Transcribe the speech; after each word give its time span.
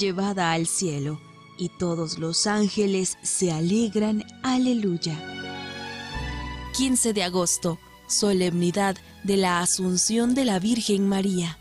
llevada 0.00 0.52
al 0.52 0.66
cielo, 0.66 1.20
y 1.58 1.68
todos 1.68 2.18
los 2.18 2.46
ángeles 2.46 3.18
se 3.22 3.52
alegran, 3.52 4.24
aleluya. 4.42 5.14
15 6.76 7.12
de 7.12 7.22
agosto, 7.22 7.78
solemnidad 8.08 8.96
de 9.24 9.36
la 9.36 9.60
Asunción 9.60 10.34
de 10.34 10.46
la 10.46 10.58
Virgen 10.58 11.06
María. 11.06 11.58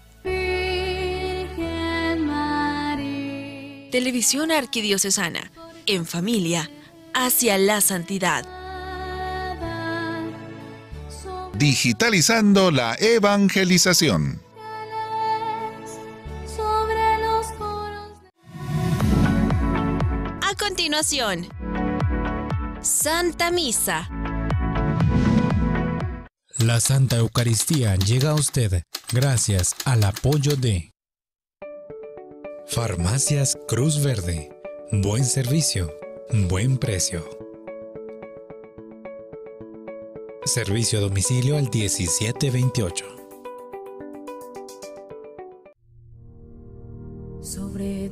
Televisión 3.91 4.51
Arquidiocesana, 4.51 5.51
en 5.85 6.05
familia, 6.05 6.71
hacia 7.13 7.57
la 7.57 7.81
santidad. 7.81 8.45
Digitalizando 11.55 12.71
la 12.71 12.95
evangelización. 12.95 14.48
Continuación, 20.89 21.47
Santa 22.81 23.51
Misa. 23.51 24.09
La 26.57 26.79
Santa 26.79 27.17
Eucaristía 27.17 27.95
llega 27.95 28.31
a 28.31 28.33
usted 28.33 28.81
gracias 29.11 29.75
al 29.85 30.03
apoyo 30.03 30.55
de 30.55 30.91
Farmacias 32.65 33.55
Cruz 33.67 34.03
Verde. 34.03 34.49
Buen 34.91 35.25
servicio, 35.25 35.93
buen 36.47 36.79
precio. 36.79 37.23
Servicio 40.43 40.97
a 40.97 41.01
domicilio 41.03 41.55
al 41.55 41.69
1728. 41.69 43.18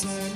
soul. 0.00 0.29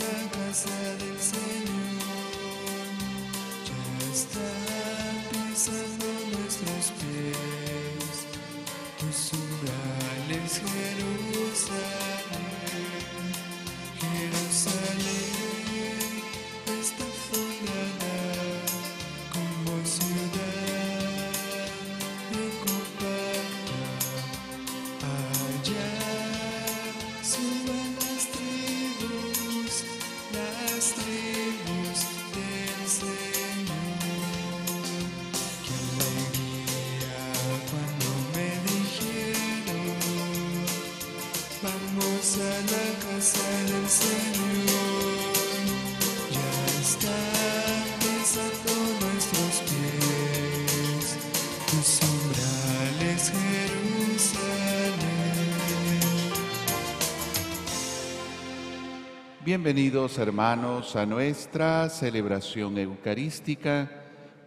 Bienvenidos 59.56 60.18
hermanos 60.18 60.96
a 60.96 61.06
nuestra 61.06 61.88
celebración 61.88 62.76
eucarística. 62.76 63.88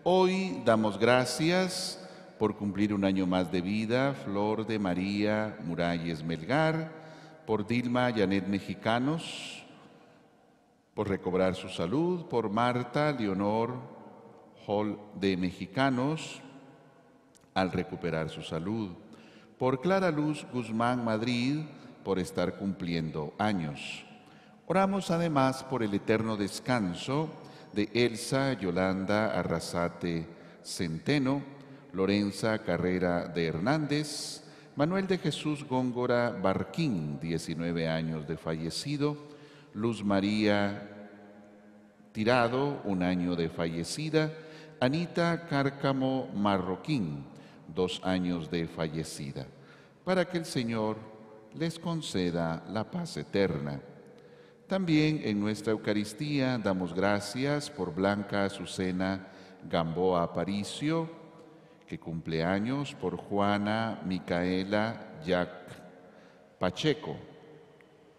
Hoy 0.03 0.61
damos 0.65 0.99
gracias 0.99 2.05
por 2.37 2.57
cumplir 2.57 2.93
un 2.93 3.05
año 3.05 3.25
más 3.25 3.49
de 3.49 3.61
vida, 3.61 4.13
Flor 4.25 4.67
de 4.67 4.77
María 4.79 5.59
Muralles 5.63 6.25
Melgar, 6.25 6.91
por 7.45 7.65
Dilma 7.65 8.11
Janet 8.11 8.47
Mexicanos, 8.47 9.63
por 10.93 11.07
recobrar 11.07 11.55
su 11.55 11.69
salud, 11.69 12.25
por 12.25 12.49
Marta 12.49 13.13
Leonor 13.13 13.75
Hall 14.67 14.99
de 15.15 15.37
Mexicanos, 15.37 16.41
al 17.53 17.71
recuperar 17.71 18.27
su 18.27 18.41
salud, 18.41 18.89
por 19.57 19.79
Clara 19.79 20.11
Luz 20.11 20.45
Guzmán 20.51 21.05
Madrid, 21.05 21.61
por 22.03 22.19
estar 22.19 22.57
cumpliendo 22.57 23.33
años. 23.37 24.03
Oramos 24.69 25.11
además 25.11 25.63
por 25.63 25.81
el 25.81 25.93
eterno 25.93 26.35
descanso 26.35 27.29
de 27.71 27.89
Elsa 27.93 28.51
Yolanda 28.51 29.39
Arrasate 29.39 30.27
Centeno, 30.61 31.41
Lorenza 31.93 32.59
Carrera 32.59 33.29
de 33.29 33.45
Hernández, 33.45 34.43
Manuel 34.75 35.07
de 35.07 35.19
Jesús 35.19 35.63
Góngora 35.63 36.31
Barquín, 36.31 37.17
19 37.17 37.87
años 37.87 38.27
de 38.27 38.35
fallecido, 38.35 39.15
Luz 39.73 40.03
María 40.03 41.11
Tirado, 42.11 42.81
un 42.83 43.03
año 43.03 43.37
de 43.37 43.47
fallecida, 43.47 44.33
Anita 44.81 45.47
Cárcamo 45.47 46.27
Marroquín, 46.35 47.23
dos 47.73 48.01
años 48.03 48.51
de 48.51 48.67
fallecida, 48.67 49.47
para 50.03 50.25
que 50.25 50.39
el 50.39 50.45
Señor 50.45 50.97
les 51.55 51.79
conceda 51.79 52.65
la 52.67 52.91
paz 52.91 53.15
eterna. 53.15 53.79
También 54.67 55.21
en 55.23 55.39
nuestra 55.39 55.71
Eucaristía 55.71 56.57
damos 56.57 56.93
gracias 56.93 57.69
por 57.69 57.95
Blanca 57.95 58.43
Azucena 58.43 59.25
Gamboa 59.63 60.23
Aparicio, 60.23 61.09
que 61.87 61.97
cumple 61.97 62.43
años, 62.43 62.93
por 62.93 63.15
Juana 63.15 64.01
Micaela 64.05 65.21
Jack 65.25 65.49
Pacheco, 66.59 67.15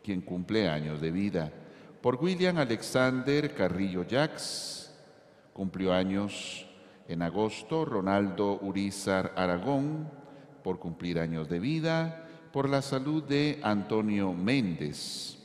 quien 0.02 0.22
cumple 0.22 0.70
años 0.70 1.02
de 1.02 1.10
vida, 1.10 1.52
por 2.00 2.16
William 2.16 2.56
Alexander 2.56 3.54
Carrillo 3.54 4.06
Jax, 4.08 4.90
cumplió 5.52 5.92
años 5.92 6.66
en 7.08 7.20
agosto, 7.20 7.84
Ronaldo 7.84 8.58
Urizar 8.62 9.34
Aragón, 9.36 10.10
por 10.64 10.78
cumplir 10.78 11.18
años 11.18 11.46
de 11.50 11.60
vida, 11.60 12.24
por 12.54 12.70
la 12.70 12.80
salud 12.80 13.22
de 13.22 13.60
Antonio 13.62 14.32
Méndez. 14.32 15.37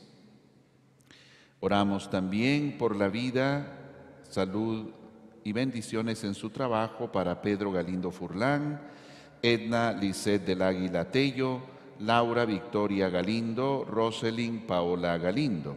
Oramos 1.64 2.10
también 2.10 2.76
por 2.76 2.94
la 2.94 3.08
vida, 3.08 3.66
salud 4.28 4.90
y 5.44 5.52
bendiciones 5.54 6.22
en 6.22 6.34
su 6.34 6.50
trabajo 6.50 7.10
para 7.10 7.40
Pedro 7.40 7.72
Galindo 7.72 8.10
Furlán, 8.10 8.82
Edna 9.40 9.90
Lisset 9.92 10.44
del 10.44 10.60
Águila 10.60 11.10
Tello, 11.10 11.62
Laura 12.00 12.44
Victoria 12.44 13.08
Galindo, 13.08 13.86
Roselyn 13.88 14.66
Paola 14.66 15.16
Galindo. 15.16 15.74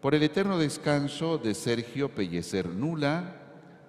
Por 0.00 0.14
el 0.14 0.22
eterno 0.22 0.56
descanso 0.56 1.36
de 1.36 1.52
Sergio 1.52 2.08
Pellecer 2.08 2.66
Nula, 2.70 3.42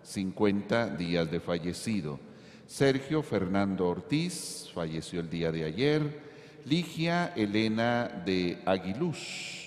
50 0.04 0.98
días 0.98 1.32
de 1.32 1.40
fallecido. 1.40 2.20
Sergio 2.68 3.24
Fernando 3.24 3.88
Ortiz, 3.88 4.70
falleció 4.74 5.22
el 5.22 5.30
día 5.30 5.50
de 5.54 5.64
ayer. 5.64 6.20
Ligia 6.66 7.32
Elena 7.38 8.22
de 8.26 8.62
Aguiluz, 8.66 9.61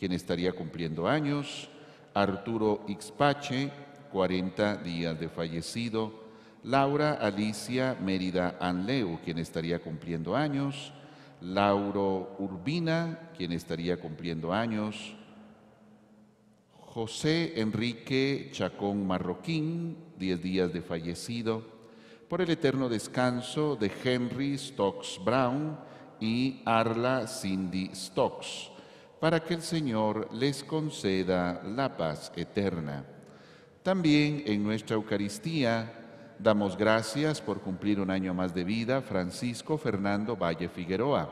quien 0.00 0.12
estaría 0.12 0.52
cumpliendo 0.52 1.06
años. 1.06 1.68
Arturo 2.14 2.84
Ixpache, 2.88 3.70
40 4.10 4.78
días 4.78 5.20
de 5.20 5.28
fallecido. 5.28 6.12
Laura 6.64 7.12
Alicia 7.12 7.96
Mérida 8.00 8.56
Anleu, 8.60 9.20
quien 9.24 9.38
estaría 9.38 9.78
cumpliendo 9.78 10.34
años, 10.34 10.92
Lauro 11.40 12.36
Urbina, 12.38 13.30
quien 13.36 13.52
estaría 13.52 13.98
cumpliendo 13.98 14.52
años, 14.52 15.14
José 16.72 17.58
Enrique 17.60 18.50
Chacón 18.52 19.06
Marroquín, 19.06 19.96
10 20.18 20.42
días 20.42 20.72
de 20.72 20.82
fallecido, 20.82 21.62
por 22.28 22.42
el 22.42 22.50
eterno 22.50 22.88
descanso 22.88 23.76
de 23.76 23.90
Henry 24.04 24.58
Stokes 24.58 25.18
Brown 25.24 25.78
y 26.20 26.60
Arla 26.66 27.26
Cindy 27.26 27.90
Stokes, 27.94 28.70
para 29.20 29.44
que 29.44 29.54
el 29.54 29.62
Señor 29.62 30.28
les 30.32 30.64
conceda 30.64 31.62
la 31.62 31.96
paz 31.96 32.32
eterna. 32.34 33.04
También 33.82 34.42
en 34.46 34.64
nuestra 34.64 34.96
Eucaristía 34.96 36.34
damos 36.38 36.76
gracias 36.76 37.40
por 37.40 37.60
cumplir 37.60 38.00
un 38.00 38.10
año 38.10 38.32
más 38.34 38.54
de 38.54 38.64
vida 38.64 39.02
Francisco 39.02 39.78
Fernando 39.78 40.36
Valle 40.36 40.68
Figueroa, 40.68 41.28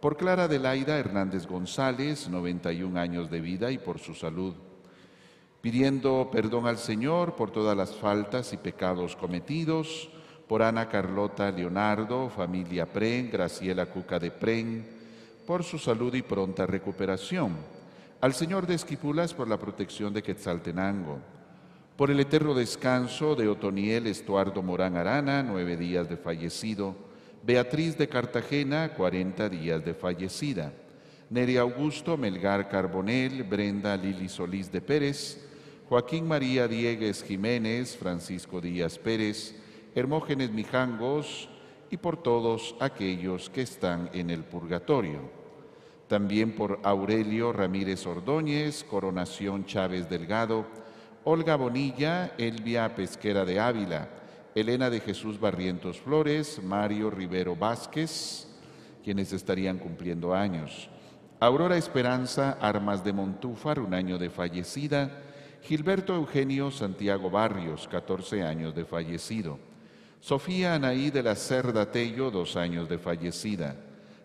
por 0.00 0.16
Clara 0.16 0.44
Adelaida 0.44 0.98
Hernández 0.98 1.46
González, 1.46 2.28
91 2.28 3.00
años 3.00 3.30
de 3.30 3.40
vida 3.40 3.70
y 3.70 3.78
por 3.78 3.98
su 3.98 4.14
salud 4.14 4.54
pidiendo 5.66 6.28
perdón 6.30 6.68
al 6.68 6.78
Señor 6.78 7.34
por 7.34 7.50
todas 7.50 7.76
las 7.76 7.92
faltas 7.92 8.52
y 8.52 8.56
pecados 8.56 9.16
cometidos, 9.16 10.08
por 10.46 10.62
Ana 10.62 10.88
Carlota 10.88 11.50
Leonardo, 11.50 12.28
familia 12.28 12.86
Pren, 12.86 13.32
Graciela 13.32 13.86
Cuca 13.86 14.20
de 14.20 14.30
Pren, 14.30 14.86
por 15.46 15.62
su 15.62 15.78
salud 15.78 16.12
y 16.14 16.22
pronta 16.22 16.66
recuperación, 16.66 17.56
al 18.20 18.34
Señor 18.34 18.66
de 18.66 18.74
Esquipulas 18.74 19.32
por 19.32 19.46
la 19.48 19.58
protección 19.58 20.12
de 20.12 20.22
Quetzaltenango, 20.22 21.18
por 21.96 22.10
el 22.10 22.20
eterno 22.20 22.52
descanso 22.52 23.36
de 23.36 23.48
Otoniel 23.48 24.06
Estuardo 24.08 24.62
Morán 24.62 24.96
Arana, 24.96 25.42
nueve 25.42 25.76
días 25.76 26.08
de 26.08 26.16
fallecido, 26.16 26.96
Beatriz 27.44 27.96
de 27.96 28.08
Cartagena, 28.08 28.92
cuarenta 28.94 29.48
días 29.48 29.84
de 29.84 29.94
fallecida, 29.94 30.72
Neri 31.30 31.56
Augusto 31.56 32.16
Melgar 32.16 32.68
Carbonel, 32.68 33.44
Brenda 33.44 33.96
Lili 33.96 34.28
Solís 34.28 34.70
de 34.70 34.80
Pérez, 34.80 35.46
Joaquín 35.88 36.26
María 36.26 36.66
Diegues 36.66 37.22
Jiménez, 37.22 37.96
Francisco 37.96 38.60
Díaz 38.60 38.98
Pérez, 38.98 39.54
Hermógenes 39.94 40.50
Mijangos 40.50 41.48
y 41.90 41.96
por 41.96 42.22
todos 42.22 42.74
aquellos 42.80 43.48
que 43.48 43.62
están 43.62 44.10
en 44.12 44.30
el 44.30 44.42
purgatorio. 44.44 45.35
También 46.08 46.52
por 46.52 46.78
Aurelio 46.84 47.52
Ramírez 47.52 48.06
Ordóñez, 48.06 48.84
Coronación 48.84 49.66
Chávez 49.66 50.08
Delgado, 50.08 50.66
Olga 51.24 51.56
Bonilla, 51.56 52.32
Elvia 52.38 52.94
Pesquera 52.94 53.44
de 53.44 53.58
Ávila, 53.58 54.08
Elena 54.54 54.88
de 54.88 55.00
Jesús 55.00 55.40
Barrientos 55.40 56.00
Flores, 56.00 56.62
Mario 56.62 57.10
Rivero 57.10 57.56
Vázquez, 57.56 58.46
quienes 59.02 59.32
estarían 59.32 59.78
cumpliendo 59.78 60.32
años. 60.32 60.88
Aurora 61.40 61.76
Esperanza 61.76 62.56
Armas 62.60 63.04
de 63.04 63.12
Montúfar, 63.12 63.80
un 63.80 63.92
año 63.92 64.16
de 64.16 64.30
fallecida. 64.30 65.22
Gilberto 65.62 66.14
Eugenio 66.14 66.70
Santiago 66.70 67.28
Barrios, 67.28 67.88
14 67.88 68.42
años 68.42 68.74
de 68.74 68.84
fallecido. 68.84 69.58
Sofía 70.20 70.74
Anaí 70.74 71.10
de 71.10 71.22
la 71.22 71.34
Cerda 71.34 71.90
Tello, 71.90 72.30
dos 72.30 72.56
años 72.56 72.88
de 72.88 72.98
fallecida. 72.98 73.76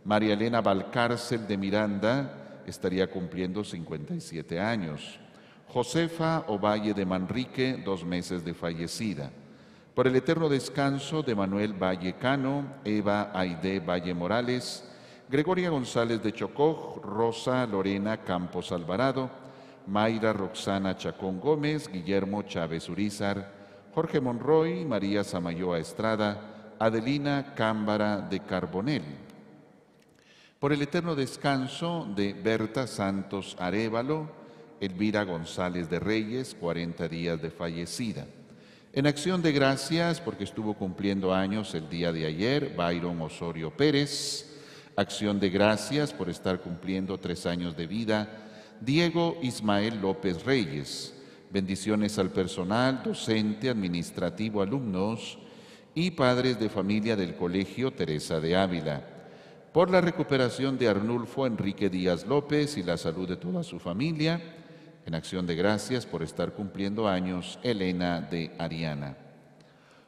María 0.04 0.34
Elena 0.34 0.62
Valcárcel 0.62 1.48
de 1.48 1.58
Miranda 1.58 2.62
estaría 2.66 3.10
cumpliendo 3.10 3.64
57 3.64 4.60
años. 4.60 5.20
Josefa 5.68 6.46
Ovalle 6.48 6.94
de 6.94 7.06
Manrique, 7.06 7.82
dos 7.86 8.04
meses 8.04 8.44
de 8.44 8.54
fallecida. 8.54 9.32
Por 9.94 10.08
el 10.08 10.16
eterno 10.16 10.50
descanso 10.50 11.22
de 11.22 11.36
Manuel 11.36 11.74
Valle 11.74 12.14
Cano, 12.14 12.66
Eva 12.84 13.32
Aide 13.34 13.80
Valle 13.80 14.14
Morales, 14.14 14.90
Gregoria 15.30 15.70
González 15.70 16.24
de 16.24 16.34
Chocó, 16.34 17.00
Rosa 17.04 17.66
Lorena 17.68 18.18
Campos 18.18 18.72
Alvarado, 18.72 19.30
Mayra 19.88 20.34
Roxana 20.34 20.98
Chacón 20.98 21.40
Gómez, 21.40 21.88
Guillermo 21.88 22.42
Chávez 22.44 22.90
Urizar, 22.90 23.52
Jorge 23.94 24.20
Monroy, 24.20 24.84
María 24.84 25.24
Samayoa 25.24 25.80
Estrada, 25.80 26.76
Adelina 26.80 27.54
Cámbara 27.56 28.18
de 28.22 28.40
Carbonel. 28.40 29.04
Por 30.62 30.74
el 30.74 30.84
eterno 30.84 31.16
descanso 31.16 32.08
de 32.16 32.34
Berta 32.34 32.86
Santos 32.86 33.56
Arevalo, 33.58 34.30
Elvira 34.80 35.24
González 35.24 35.90
de 35.90 36.00
Reyes, 36.00 36.56
40 36.60 37.08
días 37.08 37.42
de 37.42 37.50
fallecida. 37.50 38.28
En 38.94 39.08
acción 39.08 39.42
de 39.42 39.54
gracias, 39.54 40.22
porque 40.22 40.44
estuvo 40.44 40.76
cumpliendo 40.76 41.34
años 41.34 41.74
el 41.74 41.90
día 41.90 42.12
de 42.12 42.28
ayer, 42.28 42.76
Byron 42.78 43.20
Osorio 43.22 43.76
Pérez. 43.76 44.56
Acción 44.96 45.40
de 45.40 45.50
gracias 45.50 46.14
por 46.14 46.30
estar 46.30 46.62
cumpliendo 46.62 47.18
tres 47.18 47.48
años 47.48 47.76
de 47.76 47.88
vida, 47.88 48.30
Diego 48.82 49.40
Ismael 49.42 50.00
López 50.00 50.46
Reyes. 50.46 51.16
Bendiciones 51.50 52.20
al 52.20 52.30
personal, 52.30 53.02
docente, 53.04 53.68
administrativo, 53.68 54.62
alumnos 54.62 55.40
y 55.96 56.12
padres 56.12 56.60
de 56.60 56.70
familia 56.70 57.16
del 57.16 57.36
Colegio 57.36 57.90
Teresa 57.90 58.40
de 58.40 58.56
Ávila. 58.56 59.11
Por 59.72 59.90
la 59.90 60.02
recuperación 60.02 60.78
de 60.78 60.90
Arnulfo 60.90 61.48
Enrique 61.48 61.90
Díaz 61.90 62.26
López 62.26 62.76
y 62.76 62.84
la 62.84 62.98
salud 62.98 63.26
de 63.26 63.38
toda 63.38 63.64
su 63.64 63.80
familia. 63.80 64.42
En 65.06 65.16
acción 65.16 65.48
de 65.48 65.56
gracias 65.56 66.06
por 66.06 66.24
estar 66.24 66.52
cumpliendo 66.52 67.08
años, 67.08 67.58
Elena 67.64 68.20
de 68.20 68.52
Ariana. 68.60 69.16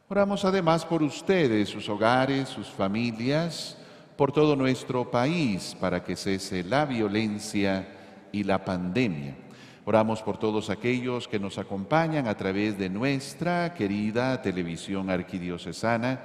Oramos 0.09 0.43
además 0.43 0.85
por 0.85 1.01
ustedes, 1.01 1.69
sus 1.69 1.87
hogares, 1.87 2.49
sus 2.49 2.67
familias, 2.67 3.77
por 4.17 4.33
todo 4.33 4.57
nuestro 4.57 5.09
país, 5.09 5.77
para 5.79 6.03
que 6.03 6.17
cese 6.17 6.65
la 6.65 6.85
violencia 6.85 7.87
y 8.33 8.43
la 8.43 8.65
pandemia. 8.65 9.37
Oramos 9.85 10.21
por 10.21 10.37
todos 10.37 10.69
aquellos 10.69 11.29
que 11.29 11.39
nos 11.39 11.57
acompañan 11.57 12.27
a 12.27 12.35
través 12.35 12.77
de 12.77 12.89
nuestra 12.89 13.73
querida 13.73 14.41
televisión 14.41 15.09
arquidiocesana, 15.09 16.19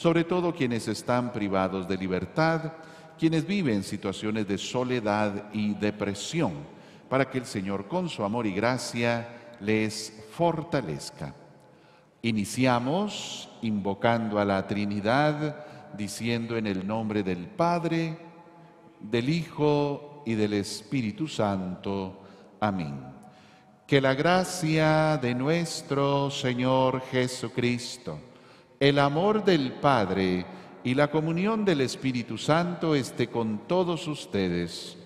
sobre 0.00 0.24
todo 0.24 0.54
quienes 0.54 0.88
están 0.88 1.30
privados 1.30 1.86
de 1.86 1.98
libertad, 1.98 2.72
quienes 3.18 3.46
viven 3.46 3.82
situaciones 3.82 4.48
de 4.48 4.56
soledad 4.56 5.52
y 5.52 5.74
depresión, 5.74 6.54
para 7.10 7.28
que 7.28 7.36
el 7.36 7.44
Señor 7.44 7.86
con 7.86 8.08
su 8.08 8.24
amor 8.24 8.46
y 8.46 8.54
gracia 8.54 9.56
les 9.60 10.24
fortalezca. 10.30 11.34
Iniciamos 12.22 13.50
invocando 13.60 14.38
a 14.38 14.46
la 14.46 14.66
Trinidad, 14.66 15.66
diciendo 15.98 16.56
en 16.56 16.66
el 16.66 16.86
nombre 16.86 17.22
del 17.22 17.46
Padre, 17.48 18.16
del 19.00 19.28
Hijo 19.28 20.22
y 20.24 20.32
del 20.32 20.54
Espíritu 20.54 21.28
Santo. 21.28 22.22
Amén. 22.58 22.98
Que 23.86 24.00
la 24.00 24.14
gracia 24.14 25.18
de 25.18 25.34
nuestro 25.34 26.30
Señor 26.30 27.02
Jesucristo, 27.10 28.29
el 28.80 28.98
amor 28.98 29.44
del 29.44 29.72
Padre 29.72 30.46
y 30.82 30.94
la 30.94 31.10
comunión 31.10 31.66
del 31.66 31.82
Espíritu 31.82 32.38
Santo 32.38 32.94
esté 32.94 33.28
con 33.28 33.68
todos 33.68 34.08
ustedes. 34.08 34.96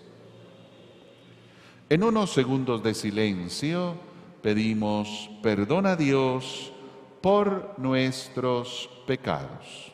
En 1.89 2.05
unos 2.05 2.33
segundos 2.33 2.85
de 2.85 2.95
silencio 2.95 3.97
pedimos 4.43 5.29
perdón 5.43 5.87
a 5.87 5.97
Dios 5.97 6.73
por 7.21 7.75
nuestros 7.77 8.89
pecados. 9.09 9.94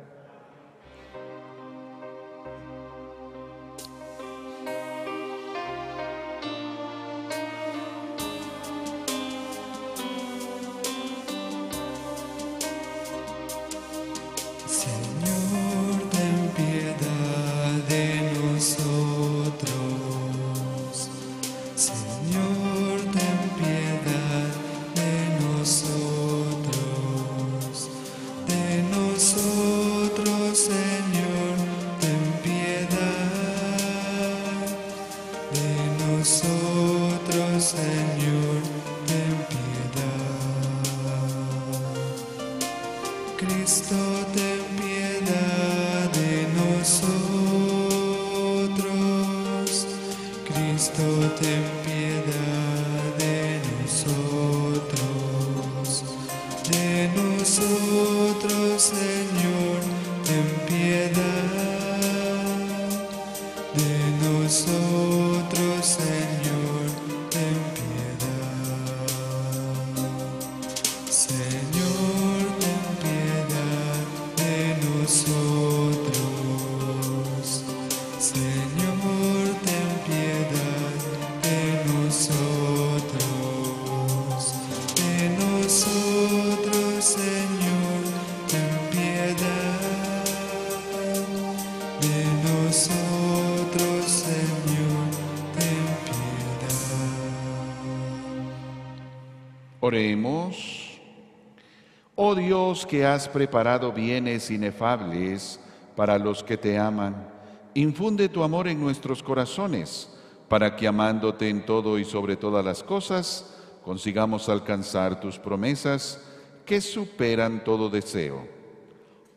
Oh 102.15 102.35
Dios 102.35 102.85
que 102.85 103.05
has 103.05 103.27
preparado 103.27 103.91
bienes 103.91 104.51
inefables 104.51 105.59
para 105.95 106.17
los 106.17 106.43
que 106.43 106.57
te 106.57 106.77
aman, 106.77 107.27
infunde 107.73 108.29
tu 108.29 108.43
amor 108.43 108.67
en 108.67 108.79
nuestros 108.79 109.23
corazones, 109.23 110.09
para 110.47 110.75
que 110.75 110.87
amándote 110.87 111.49
en 111.49 111.65
todo 111.65 111.97
y 111.97 112.05
sobre 112.05 112.35
todas 112.35 112.63
las 112.63 112.83
cosas, 112.83 113.57
consigamos 113.83 114.49
alcanzar 114.49 115.19
tus 115.19 115.39
promesas 115.39 116.21
que 116.65 116.81
superan 116.81 117.63
todo 117.63 117.89
deseo. 117.89 118.47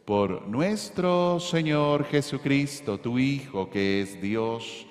Por 0.04 0.46
nuestro 0.46 1.40
Señor 1.40 2.04
Jesucristo, 2.04 2.98
tu 2.98 3.18
Hijo, 3.18 3.70
que 3.70 4.02
es 4.02 4.20
Dios, 4.20 4.86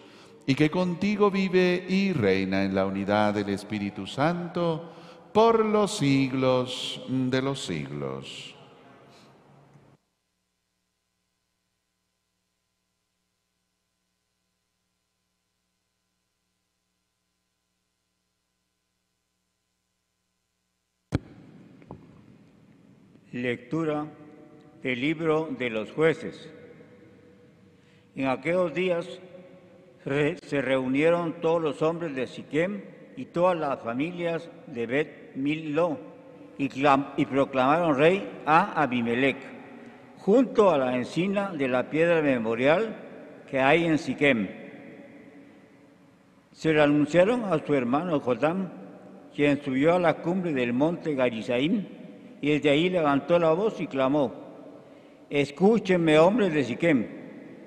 y 0.46 0.56
que 0.56 0.72
contigo 0.72 1.30
vive 1.30 1.86
y 1.88 2.14
reina 2.14 2.64
en 2.64 2.74
la 2.74 2.86
unidad 2.86 3.36
del 3.36 3.50
Espíritu 3.50 4.08
Santo, 4.08 4.92
por 5.34 5.66
los 5.66 5.98
siglos 5.98 7.02
de 7.08 7.42
los 7.42 7.60
siglos. 7.66 8.56
Lectura 23.32 24.06
del 24.84 25.02
libro 25.02 25.50
de 25.58 25.72
los 25.72 25.92
jueces. 25.92 26.48
En 28.16 28.28
aquellos 28.28 28.75
días 28.75 29.20
se 30.04 30.62
reunieron 30.62 31.42
todos 31.42 31.60
los 31.60 31.82
hombres 31.82 32.16
de 32.16 32.28
Siquem 32.28 32.84
y 33.18 33.25
todas 33.25 33.58
las 33.58 33.82
familias 33.82 34.48
de 34.68 34.86
Bet 34.86 35.23
Millo 35.36 35.98
y, 36.58 36.70
clam- 36.70 37.10
y 37.18 37.25
proclamaron 37.25 37.98
rey 37.98 38.30
a 38.46 38.82
Abimelech, 38.82 39.38
junto 40.20 40.72
a 40.72 40.78
la 40.78 40.96
encina 40.96 41.52
de 41.52 41.68
la 41.68 41.90
piedra 41.90 42.22
memorial 42.22 42.96
que 43.50 43.60
hay 43.60 43.86
en 43.86 43.98
Siquem. 43.98 44.48
Se 46.52 46.72
lo 46.72 46.84
anunciaron 46.84 47.46
a 47.46 47.58
su 47.66 47.74
hermano 47.74 48.20
Jotam, 48.20 48.70
quien 49.36 49.62
subió 49.63 49.96
a 49.96 50.00
la 50.00 50.16
cumbre 50.16 50.54
del 50.54 50.74
monte 50.74 51.16
Garizaim 51.16 51.86
y 52.42 52.52
desde 52.52 52.70
ahí 52.70 52.90
levantó 52.90 53.40
la 53.40 53.52
voz 53.54 53.82
y 53.82 53.88
clamó, 53.88 54.34
Escúchenme, 55.30 56.20
hombres 56.20 56.54
de 56.54 56.63
Siquem, 56.63 57.08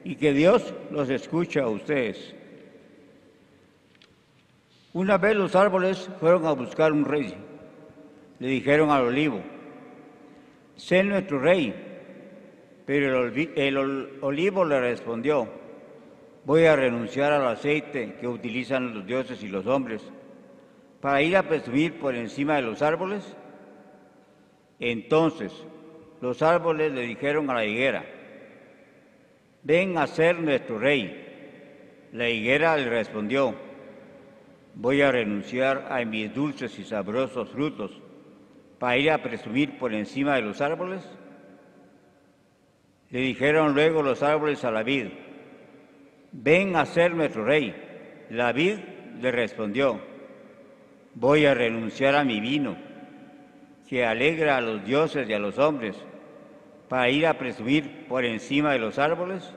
y 0.05 0.15
que 0.15 0.33
Dios 0.33 0.73
los 0.93 1.11
escuche 1.11 1.59
a 1.61 1.67
ustedes. 1.67 2.35
Una 4.93 5.19
vez 5.19 5.35
los 5.35 5.57
árboles 5.57 6.09
fueron 6.21 6.47
a 6.47 6.53
buscar 6.53 6.93
un 6.93 7.05
rey. 7.05 7.35
Le 8.39 8.49
dijeron 8.49 8.91
al 8.91 9.05
olivo, 9.05 9.41
sé 10.77 11.03
nuestro 11.03 11.41
rey. 11.41 11.75
Pero 12.85 13.27
el, 13.27 14.19
olivo 14.21 14.65
le 14.65 14.81
respondió, 14.81 15.49
voy 16.45 16.67
a 16.67 16.77
renunciar 16.77 17.33
al 17.33 17.49
aceite 17.49 18.15
que 18.21 18.29
utilizan 18.29 18.95
los 18.95 19.07
dioses 19.07 19.43
y 19.43 19.49
los 19.49 19.67
hombres 19.67 20.03
para 21.01 21.21
ir 21.21 21.37
a 21.37 21.43
presumir 21.43 21.99
por 21.99 22.15
encima 22.15 22.57
de 22.57 22.63
los 22.63 22.83
árboles. 22.83 23.37
Entonces 24.79 25.53
los 26.21 26.43
árboles 26.43 26.93
le 26.93 27.03
dijeron 27.03 27.51
a 27.51 27.55
la 27.55 27.65
higuera, 27.65 28.05
ven 29.65 29.99
a 29.99 30.07
ser 30.07 30.39
nuestro 30.39 30.79
rey. 30.79 31.25
La 32.13 32.29
higuera 32.29 32.77
le 32.77 32.89
respondió, 32.89 33.53
voy 34.75 35.03
a 35.03 35.11
renunciar 35.11 35.89
a 35.91 36.05
mis 36.05 36.33
dulces 36.33 36.79
y 36.79 36.85
sabrosos 36.85 37.51
frutos 37.51 38.01
para 38.79 38.97
ir 38.97 39.11
a 39.11 39.23
presumir 39.23 39.79
por 39.79 39.95
encima 39.95 40.37
de 40.37 40.43
los 40.43 40.61
árboles. 40.61 41.03
Le 43.11 43.21
dijeron 43.21 43.75
luego 43.75 44.03
los 44.03 44.23
árboles 44.23 44.65
a 44.65 44.71
la 44.71 44.83
vid, 44.83 45.07
ven 46.33 46.77
a 46.77 46.85
ser 46.85 47.15
nuestro 47.15 47.45
rey. 47.45 47.75
La 48.31 48.53
vid 48.53 48.79
le 49.21 49.31
respondió, 49.31 50.01
voy 51.15 51.47
a 51.47 51.55
renunciar 51.55 52.15
a 52.17 52.25
mi 52.25 52.41
vino, 52.41 52.77
que 53.89 54.05
alegra 54.05 54.57
a 54.57 54.61
los 54.61 54.85
dioses 54.85 55.29
y 55.29 55.33
a 55.33 55.39
los 55.39 55.59
hombres, 55.59 55.97
para 56.89 57.09
ir 57.09 57.27
a 57.27 57.39
presumir 57.39 58.07
por 58.09 58.25
encima 58.25 58.73
de 58.73 58.79
los 58.79 58.99
árboles. 58.99 59.55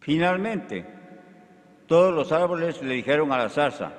Finalmente, 0.00 0.84
todos 1.86 2.12
los 2.12 2.32
árboles 2.32 2.82
le 2.82 2.94
dijeron 2.94 3.32
a 3.32 3.38
la 3.38 3.48
zarza, 3.48 3.92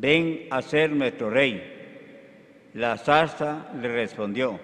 ven 0.00 0.46
a 0.50 0.62
ser 0.62 0.90
nuestro 0.90 1.30
rey. 1.30 2.70
La 2.74 2.96
zarza 2.96 3.68
le 3.80 3.88
respondió, 3.88 4.60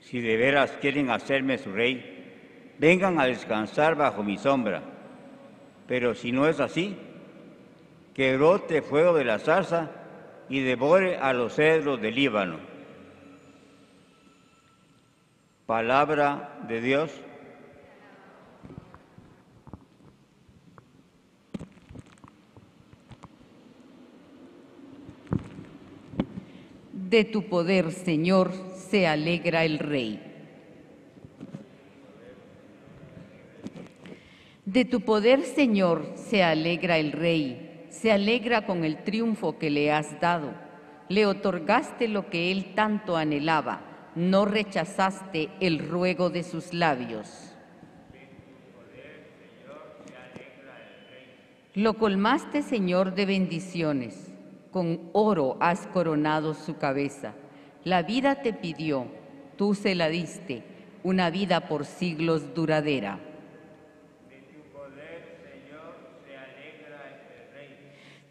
si 0.00 0.20
de 0.20 0.36
veras 0.36 0.70
quieren 0.80 1.10
hacerme 1.10 1.58
su 1.58 1.72
rey, 1.72 2.74
vengan 2.78 3.18
a 3.18 3.26
descansar 3.26 3.96
bajo 3.96 4.22
mi 4.22 4.38
sombra. 4.38 4.82
Pero 5.86 6.14
si 6.14 6.30
no 6.30 6.46
es 6.46 6.60
así, 6.60 6.96
que 8.14 8.36
brote 8.36 8.82
fuego 8.82 9.14
de 9.14 9.24
la 9.24 9.38
zarza 9.38 9.90
y 10.48 10.60
devore 10.60 11.16
a 11.16 11.32
los 11.32 11.54
cedros 11.54 12.00
del 12.00 12.14
Líbano. 12.14 12.58
Palabra 15.66 16.56
de 16.68 16.80
Dios. 16.80 17.10
De 27.08 27.24
tu 27.24 27.44
poder, 27.44 27.90
Señor, 27.90 28.52
se 28.90 29.06
alegra 29.06 29.64
el 29.64 29.78
Rey. 29.78 30.20
De 34.66 34.84
tu 34.84 35.00
poder, 35.00 35.44
Señor, 35.44 36.12
se 36.16 36.42
alegra 36.42 36.98
el 36.98 37.12
rey, 37.12 37.86
se 37.88 38.12
alegra 38.12 38.66
con 38.66 38.84
el 38.84 39.02
triunfo 39.02 39.58
que 39.58 39.70
le 39.70 39.90
has 39.90 40.20
dado. 40.20 40.52
Le 41.08 41.24
otorgaste 41.24 42.06
lo 42.08 42.28
que 42.28 42.52
él 42.52 42.74
tanto 42.74 43.16
anhelaba, 43.16 44.10
no 44.14 44.44
rechazaste 44.44 45.48
el 45.60 45.78
ruego 45.78 46.28
de 46.28 46.42
sus 46.42 46.74
labios. 46.74 47.54
Lo 51.72 51.94
colmaste, 51.94 52.60
Señor, 52.60 53.14
de 53.14 53.24
bendiciones. 53.24 54.27
Con 54.78 55.10
oro 55.12 55.56
has 55.58 55.88
coronado 55.88 56.54
su 56.54 56.76
cabeza. 56.76 57.34
La 57.82 58.04
vida 58.04 58.42
te 58.42 58.52
pidió, 58.52 59.08
tú 59.56 59.74
se 59.74 59.96
la 59.96 60.08
diste, 60.08 60.62
una 61.02 61.30
vida 61.30 61.66
por 61.66 61.84
siglos 61.84 62.54
duradera. 62.54 63.18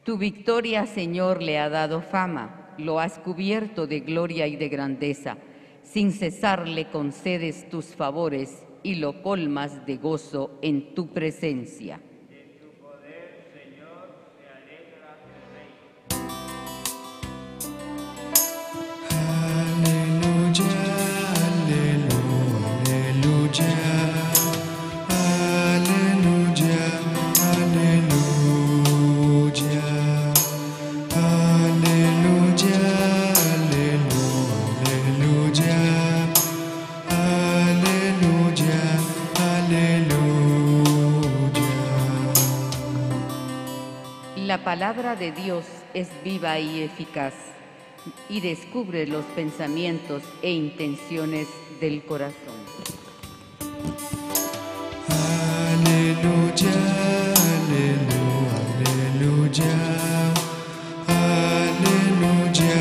Tu 0.05 0.17
victoria, 0.17 0.85
Señor, 0.85 1.43
le 1.43 1.59
ha 1.59 1.67
dado 1.67 1.99
fama, 1.99 2.73
lo 2.77 3.01
has 3.01 3.19
cubierto 3.19 3.85
de 3.85 3.99
gloria 3.99 4.47
y 4.47 4.55
de 4.55 4.69
grandeza. 4.69 5.35
Sin 5.83 6.13
cesar 6.13 6.65
le 6.65 6.89
concedes 6.89 7.67
tus 7.67 7.87
favores 7.87 8.65
y 8.83 8.95
lo 8.95 9.21
colmas 9.21 9.85
de 9.85 9.97
gozo 9.97 10.57
en 10.61 10.95
tu 10.95 11.09
presencia. 11.09 11.99
Palabra 44.77 45.15
de 45.15 45.31
Dios 45.31 45.65
es 45.95 46.07
viva 46.23 46.59
y 46.59 46.83
eficaz 46.83 47.33
y 48.29 48.41
descubre 48.41 49.07
los 49.07 49.25
pensamientos 49.25 50.21
e 50.43 50.51
intenciones 50.51 51.47
del 51.81 52.05
corazón. 52.05 52.35
Aleluya, 55.73 56.75
aleluya, 57.65 58.53
aleluya, 59.17 59.73
aleluya, 61.87 62.75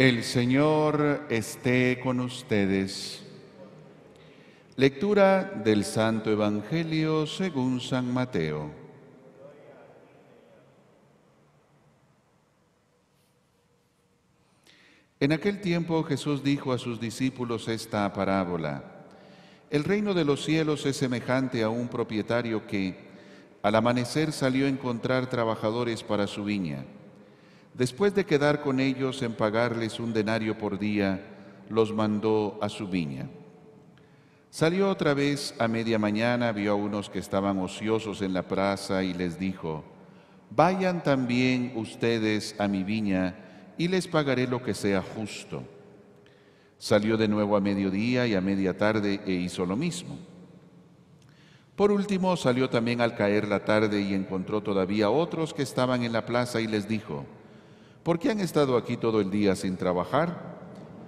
El 0.00 0.24
Señor 0.24 1.26
esté 1.28 2.00
con 2.02 2.20
ustedes. 2.20 3.22
Lectura 4.76 5.44
del 5.62 5.84
Santo 5.84 6.30
Evangelio 6.30 7.26
según 7.26 7.82
San 7.82 8.10
Mateo. 8.10 8.70
En 15.20 15.32
aquel 15.32 15.60
tiempo 15.60 16.02
Jesús 16.04 16.42
dijo 16.42 16.72
a 16.72 16.78
sus 16.78 16.98
discípulos 16.98 17.68
esta 17.68 18.10
parábola. 18.14 19.04
El 19.68 19.84
reino 19.84 20.14
de 20.14 20.24
los 20.24 20.42
cielos 20.42 20.86
es 20.86 20.96
semejante 20.96 21.62
a 21.62 21.68
un 21.68 21.88
propietario 21.88 22.66
que, 22.66 22.96
al 23.62 23.74
amanecer, 23.74 24.32
salió 24.32 24.64
a 24.64 24.70
encontrar 24.70 25.28
trabajadores 25.28 26.02
para 26.02 26.26
su 26.26 26.42
viña. 26.42 26.86
Después 27.74 28.14
de 28.14 28.26
quedar 28.26 28.62
con 28.62 28.80
ellos 28.80 29.22
en 29.22 29.34
pagarles 29.34 30.00
un 30.00 30.12
denario 30.12 30.58
por 30.58 30.78
día, 30.78 31.24
los 31.68 31.92
mandó 31.92 32.58
a 32.60 32.68
su 32.68 32.88
viña. 32.88 33.28
Salió 34.50 34.90
otra 34.90 35.14
vez 35.14 35.54
a 35.58 35.68
media 35.68 35.98
mañana, 35.98 36.50
vio 36.50 36.72
a 36.72 36.74
unos 36.74 37.08
que 37.08 37.20
estaban 37.20 37.58
ociosos 37.58 38.20
en 38.20 38.32
la 38.32 38.48
plaza 38.48 39.04
y 39.04 39.14
les 39.14 39.38
dijo, 39.38 39.84
Vayan 40.50 41.04
también 41.04 41.72
ustedes 41.76 42.56
a 42.58 42.66
mi 42.66 42.82
viña 42.82 43.36
y 43.78 43.86
les 43.86 44.08
pagaré 44.08 44.48
lo 44.48 44.60
que 44.60 44.74
sea 44.74 45.00
justo. 45.00 45.62
Salió 46.78 47.16
de 47.16 47.28
nuevo 47.28 47.56
a 47.56 47.60
mediodía 47.60 48.26
y 48.26 48.34
a 48.34 48.40
media 48.40 48.76
tarde 48.76 49.20
e 49.24 49.32
hizo 49.32 49.64
lo 49.64 49.76
mismo. 49.76 50.18
Por 51.76 51.92
último, 51.92 52.36
salió 52.36 52.68
también 52.68 53.00
al 53.00 53.14
caer 53.14 53.46
la 53.46 53.64
tarde 53.64 54.02
y 54.02 54.12
encontró 54.12 54.62
todavía 54.62 55.08
otros 55.10 55.54
que 55.54 55.62
estaban 55.62 56.02
en 56.02 56.12
la 56.12 56.26
plaza 56.26 56.60
y 56.60 56.66
les 56.66 56.88
dijo, 56.88 57.24
¿por 58.02 58.18
qué 58.18 58.30
han 58.30 58.40
estado 58.40 58.76
aquí 58.76 58.96
todo 58.96 59.20
el 59.20 59.30
día 59.30 59.56
sin 59.56 59.76
trabajar? 59.76 60.58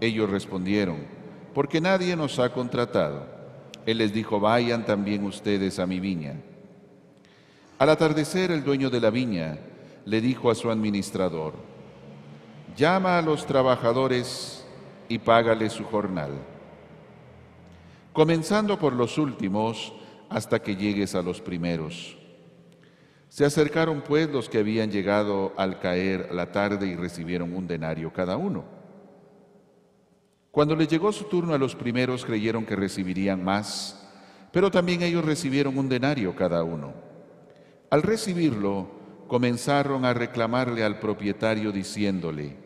Ellos 0.01 0.31
respondieron, 0.31 0.99
porque 1.55 1.81
nadie 1.81 2.17
nos 2.17 2.39
ha 2.39 2.53
contratado. 2.53 3.27
Él 3.87 3.99
les 3.99 4.13
dijo, 4.13 4.41
vayan 4.41 4.85
también 4.85 5.25
ustedes 5.25 5.79
a 5.79 5.87
mi 5.87 6.01
viña. 6.01 6.41
Al 7.79 7.91
atardecer, 7.91 8.51
el 8.51 8.63
dueño 8.63 8.91
de 8.91 9.01
la 9.01 9.11
viña 9.11 9.59
le 10.05 10.21
dijo 10.21 10.51
a 10.51 10.55
su 10.55 10.71
administrador, 10.71 11.55
llama 12.77 13.19
a 13.19 13.23
los 13.23 13.47
trabajadores 13.47 14.65
y 15.09 15.19
págale 15.19 15.69
su 15.69 15.85
jornal, 15.85 16.31
comenzando 18.13 18.79
por 18.79 18.93
los 18.93 19.19
últimos 19.19 19.93
hasta 20.29 20.61
que 20.63 20.77
llegues 20.77 21.15
a 21.15 21.23
los 21.23 21.41
primeros. 21.41 22.17
Se 23.33 23.47
acercaron 23.47 24.03
pues 24.03 24.29
los 24.29 24.51
que 24.51 24.59
habían 24.59 24.91
llegado 24.91 25.55
al 25.57 25.79
caer 25.79 26.35
la 26.35 26.53
tarde 26.53 26.87
y 26.87 26.97
recibieron 26.97 27.55
un 27.55 27.67
denario 27.67 28.13
cada 28.13 28.37
uno. 28.37 28.63
Cuando 30.51 30.77
les 30.77 30.87
llegó 30.87 31.11
su 31.13 31.25
turno 31.25 31.55
a 31.55 31.59
los 31.59 31.75
primeros 31.75 32.27
creyeron 32.27 32.67
que 32.67 32.77
recibirían 32.77 33.43
más, 33.43 34.07
pero 34.53 34.71
también 34.71 35.01
ellos 35.01 35.25
recibieron 35.25 35.79
un 35.79 35.89
denario 35.89 36.37
cada 36.37 36.63
uno. 36.63 36.93
Al 37.89 38.03
recibirlo, 38.03 38.91
comenzaron 39.29 40.05
a 40.05 40.13
reclamarle 40.13 40.85
al 40.85 40.99
propietario 40.99 41.73
diciéndole, 41.73 42.59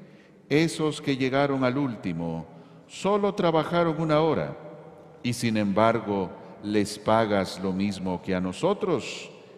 esos 0.48 1.00
que 1.00 1.16
llegaron 1.16 1.62
al 1.62 1.78
último 1.78 2.44
solo 2.88 3.36
trabajaron 3.36 4.00
una 4.00 4.20
hora 4.20 4.56
y 5.22 5.32
sin 5.32 5.58
embargo 5.58 6.28
les 6.64 6.98
pagas 6.98 7.60
lo 7.62 7.72
mismo 7.72 8.20
que 8.20 8.34
a 8.34 8.40
nosotros, 8.40 9.30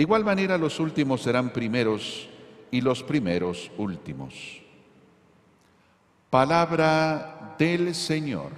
De 0.00 0.04
igual 0.04 0.24
manera 0.24 0.56
los 0.56 0.80
últimos 0.80 1.20
serán 1.20 1.50
primeros 1.50 2.26
y 2.70 2.80
los 2.80 3.02
primeros 3.02 3.70
últimos. 3.76 4.32
Palabra 6.30 7.54
del 7.58 7.94
Señor. 7.94 8.50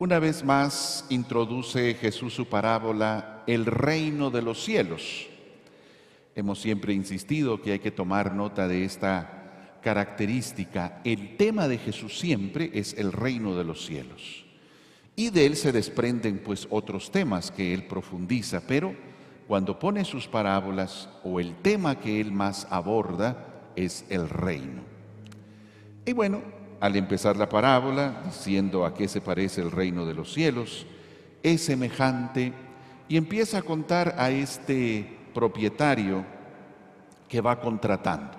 Una 0.00 0.18
vez 0.18 0.42
más 0.42 1.06
introduce 1.08 1.94
Jesús 1.94 2.34
su 2.34 2.48
parábola, 2.48 3.44
el 3.46 3.66
reino 3.66 4.28
de 4.32 4.42
los 4.42 4.64
cielos. 4.64 5.28
Hemos 6.34 6.60
siempre 6.60 6.92
insistido 6.94 7.62
que 7.62 7.70
hay 7.70 7.78
que 7.78 7.92
tomar 7.92 8.34
nota 8.34 8.66
de 8.66 8.84
esta 8.84 9.78
característica. 9.84 11.00
El 11.04 11.36
tema 11.36 11.68
de 11.68 11.78
Jesús 11.78 12.18
siempre 12.18 12.72
es 12.74 12.94
el 12.94 13.12
reino 13.12 13.54
de 13.54 13.62
los 13.62 13.86
cielos. 13.86 14.49
Y 15.20 15.28
de 15.28 15.44
él 15.44 15.54
se 15.54 15.70
desprenden 15.70 16.38
pues 16.38 16.66
otros 16.70 17.10
temas 17.10 17.50
que 17.50 17.74
él 17.74 17.84
profundiza, 17.84 18.62
pero 18.66 18.94
cuando 19.46 19.78
pone 19.78 20.02
sus 20.06 20.26
parábolas 20.26 21.10
o 21.22 21.38
el 21.38 21.56
tema 21.56 22.00
que 22.00 22.22
él 22.22 22.32
más 22.32 22.66
aborda 22.70 23.36
es 23.76 24.06
el 24.08 24.30
reino. 24.30 24.80
Y 26.06 26.14
bueno, 26.14 26.40
al 26.80 26.96
empezar 26.96 27.36
la 27.36 27.50
parábola, 27.50 28.22
diciendo 28.24 28.86
a 28.86 28.94
qué 28.94 29.08
se 29.08 29.20
parece 29.20 29.60
el 29.60 29.70
reino 29.70 30.06
de 30.06 30.14
los 30.14 30.32
cielos, 30.32 30.86
es 31.42 31.66
semejante 31.66 32.54
y 33.06 33.18
empieza 33.18 33.58
a 33.58 33.62
contar 33.62 34.14
a 34.16 34.30
este 34.30 35.18
propietario 35.34 36.24
que 37.28 37.42
va 37.42 37.60
contratando. 37.60 38.38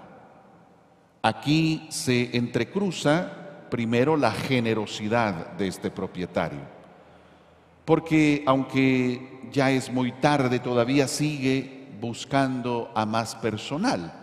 Aquí 1.22 1.86
se 1.92 2.36
entrecruza 2.36 3.41
primero 3.72 4.16
la 4.16 4.32
generosidad 4.32 5.54
de 5.54 5.68
este 5.68 5.90
propietario, 5.90 6.60
porque 7.86 8.44
aunque 8.46 9.40
ya 9.52 9.72
es 9.72 9.92
muy 9.92 10.12
tarde, 10.12 10.60
todavía 10.60 11.08
sigue 11.08 11.88
buscando 12.00 12.92
a 12.94 13.06
más 13.08 13.34
personal, 13.36 14.14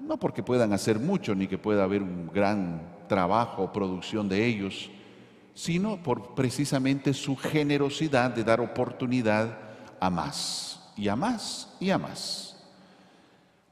no 0.00 0.18
porque 0.18 0.42
puedan 0.42 0.72
hacer 0.72 0.98
mucho 0.98 1.34
ni 1.34 1.46
que 1.46 1.56
pueda 1.56 1.84
haber 1.84 2.02
un 2.02 2.30
gran 2.34 2.82
trabajo 3.08 3.62
o 3.62 3.72
producción 3.72 4.28
de 4.28 4.44
ellos, 4.44 4.90
sino 5.54 6.02
por 6.02 6.34
precisamente 6.34 7.14
su 7.14 7.36
generosidad 7.36 8.30
de 8.30 8.44
dar 8.44 8.60
oportunidad 8.60 9.56
a 10.00 10.10
más 10.10 10.92
y 10.96 11.08
a 11.08 11.16
más 11.16 11.74
y 11.78 11.90
a 11.90 11.98
más. 11.98 12.49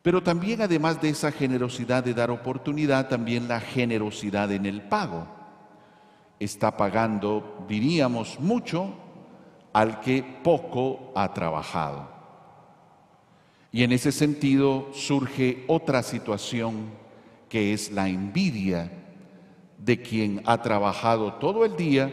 Pero 0.02 0.22
también 0.22 0.62
además 0.62 1.00
de 1.00 1.10
esa 1.10 1.32
generosidad 1.32 2.04
de 2.04 2.14
dar 2.14 2.30
oportunidad, 2.30 3.08
también 3.08 3.48
la 3.48 3.60
generosidad 3.60 4.50
en 4.52 4.66
el 4.66 4.82
pago. 4.82 5.26
Está 6.38 6.76
pagando, 6.76 7.64
diríamos, 7.68 8.38
mucho 8.38 8.94
al 9.72 10.00
que 10.00 10.22
poco 10.42 11.12
ha 11.14 11.32
trabajado. 11.34 12.08
Y 13.70 13.82
en 13.82 13.92
ese 13.92 14.12
sentido 14.12 14.88
surge 14.92 15.64
otra 15.66 16.02
situación 16.02 16.90
que 17.48 17.72
es 17.72 17.90
la 17.90 18.08
envidia 18.08 18.90
de 19.78 20.00
quien 20.00 20.42
ha 20.46 20.60
trabajado 20.62 21.34
todo 21.34 21.64
el 21.64 21.76
día 21.76 22.10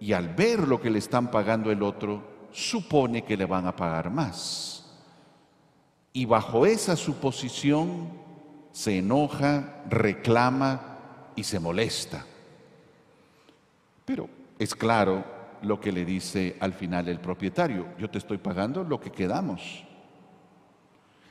y 0.00 0.12
al 0.12 0.34
ver 0.34 0.66
lo 0.66 0.80
que 0.80 0.90
le 0.90 0.98
están 0.98 1.30
pagando 1.30 1.70
el 1.70 1.82
otro, 1.82 2.48
supone 2.52 3.22
que 3.22 3.36
le 3.36 3.44
van 3.44 3.66
a 3.66 3.76
pagar 3.76 4.10
más. 4.10 4.79
Y 6.12 6.24
bajo 6.24 6.66
esa 6.66 6.96
suposición 6.96 8.10
se 8.72 8.98
enoja, 8.98 9.82
reclama 9.88 11.32
y 11.36 11.44
se 11.44 11.60
molesta. 11.60 12.24
Pero 14.04 14.28
es 14.58 14.74
claro 14.74 15.24
lo 15.62 15.80
que 15.80 15.92
le 15.92 16.04
dice 16.04 16.56
al 16.60 16.72
final 16.72 17.08
el 17.08 17.20
propietario, 17.20 17.86
yo 17.98 18.08
te 18.10 18.18
estoy 18.18 18.38
pagando 18.38 18.82
lo 18.82 19.00
que 19.00 19.10
quedamos. 19.10 19.84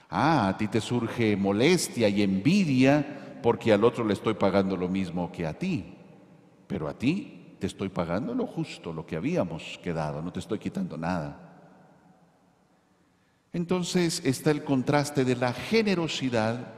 Ah, 0.09 0.47
a 0.47 0.57
ti 0.57 0.67
te 0.67 0.81
surge 0.81 1.35
molestia 1.35 2.09
y 2.09 2.23
envidia 2.23 3.39
porque 3.43 3.71
al 3.73 3.83
otro 3.83 4.03
le 4.03 4.13
estoy 4.13 4.33
pagando 4.33 4.75
lo 4.75 4.87
mismo 4.87 5.31
que 5.31 5.45
a 5.45 5.53
ti, 5.53 5.93
pero 6.67 6.87
a 6.87 6.93
ti 6.93 7.55
te 7.59 7.67
estoy 7.67 7.89
pagando 7.89 8.33
lo 8.33 8.47
justo, 8.47 8.93
lo 8.93 9.05
que 9.05 9.15
habíamos 9.15 9.79
quedado, 9.83 10.21
no 10.21 10.31
te 10.31 10.39
estoy 10.39 10.59
quitando 10.59 10.97
nada. 10.97 11.48
Entonces 13.51 14.21
está 14.25 14.51
el 14.51 14.63
contraste 14.63 15.25
de 15.25 15.35
la 15.35 15.53
generosidad 15.53 16.73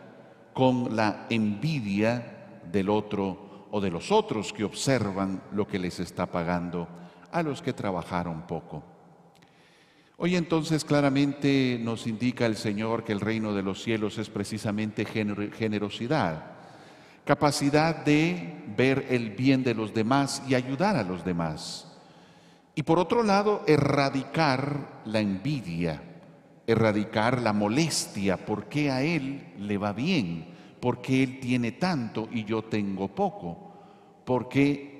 con 0.53 0.95
la 0.95 1.27
envidia 1.29 2.59
del 2.71 2.89
otro 2.89 3.67
o 3.71 3.81
de 3.81 3.91
los 3.91 4.11
otros 4.11 4.53
que 4.53 4.63
observan 4.63 5.41
lo 5.53 5.67
que 5.67 5.79
les 5.79 5.99
está 5.99 6.25
pagando 6.25 6.87
a 7.31 7.43
los 7.43 7.61
que 7.61 7.73
trabajaron 7.73 8.47
poco. 8.47 8.83
Hoy 10.17 10.35
entonces 10.35 10.85
claramente 10.85 11.79
nos 11.81 12.07
indica 12.07 12.45
el 12.45 12.55
Señor 12.55 13.03
que 13.03 13.11
el 13.11 13.19
reino 13.19 13.53
de 13.53 13.63
los 13.63 13.81
cielos 13.81 14.17
es 14.17 14.29
precisamente 14.29 15.03
generosidad, 15.03 16.51
capacidad 17.25 18.05
de 18.05 18.63
ver 18.77 19.07
el 19.09 19.31
bien 19.31 19.63
de 19.63 19.73
los 19.73 19.93
demás 19.93 20.43
y 20.47 20.55
ayudar 20.55 20.95
a 20.95 21.03
los 21.03 21.25
demás. 21.25 21.87
Y 22.75 22.83
por 22.83 22.99
otro 22.99 23.23
lado, 23.23 23.63
erradicar 23.67 25.01
la 25.05 25.19
envidia 25.19 26.10
erradicar 26.67 27.41
la 27.41 27.53
molestia, 27.53 28.45
por 28.45 28.65
qué 28.65 28.91
a 28.91 29.01
él 29.03 29.53
le 29.59 29.77
va 29.77 29.93
bien, 29.93 30.45
por 30.79 31.01
qué 31.01 31.23
él 31.23 31.39
tiene 31.39 31.73
tanto 31.73 32.27
y 32.31 32.43
yo 32.43 32.63
tengo 32.63 33.07
poco, 33.09 33.73
por 34.25 34.49
qué, 34.49 34.91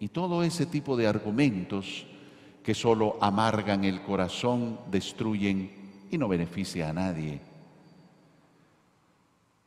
y 0.00 0.08
todo 0.08 0.42
ese 0.42 0.66
tipo 0.66 0.96
de 0.96 1.06
argumentos 1.06 2.06
que 2.62 2.74
solo 2.74 3.16
amargan 3.20 3.84
el 3.84 4.02
corazón, 4.02 4.78
destruyen 4.90 5.70
y 6.10 6.18
no 6.18 6.28
beneficia 6.28 6.90
a 6.90 6.92
nadie. 6.92 7.40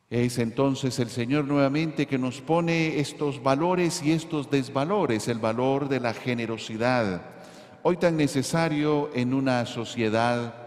Es 0.10 0.40
entonces 0.40 1.00
el 1.00 1.10
Señor 1.10 1.46
nuevamente 1.46 2.06
que 2.06 2.18
nos 2.18 2.42
pone 2.42 3.00
estos 3.00 3.42
valores 3.42 4.04
y 4.04 4.12
estos 4.12 4.52
desvalores, 4.52 5.28
el 5.30 5.40
valor 5.40 5.88
de 5.88 6.02
la 6.02 6.14
generosidad, 6.14 7.22
hoy 7.82 7.98
tan 7.98 8.18
necesario 8.18 9.10
en 9.16 9.34
una 9.34 9.66
sociedad 9.66 10.61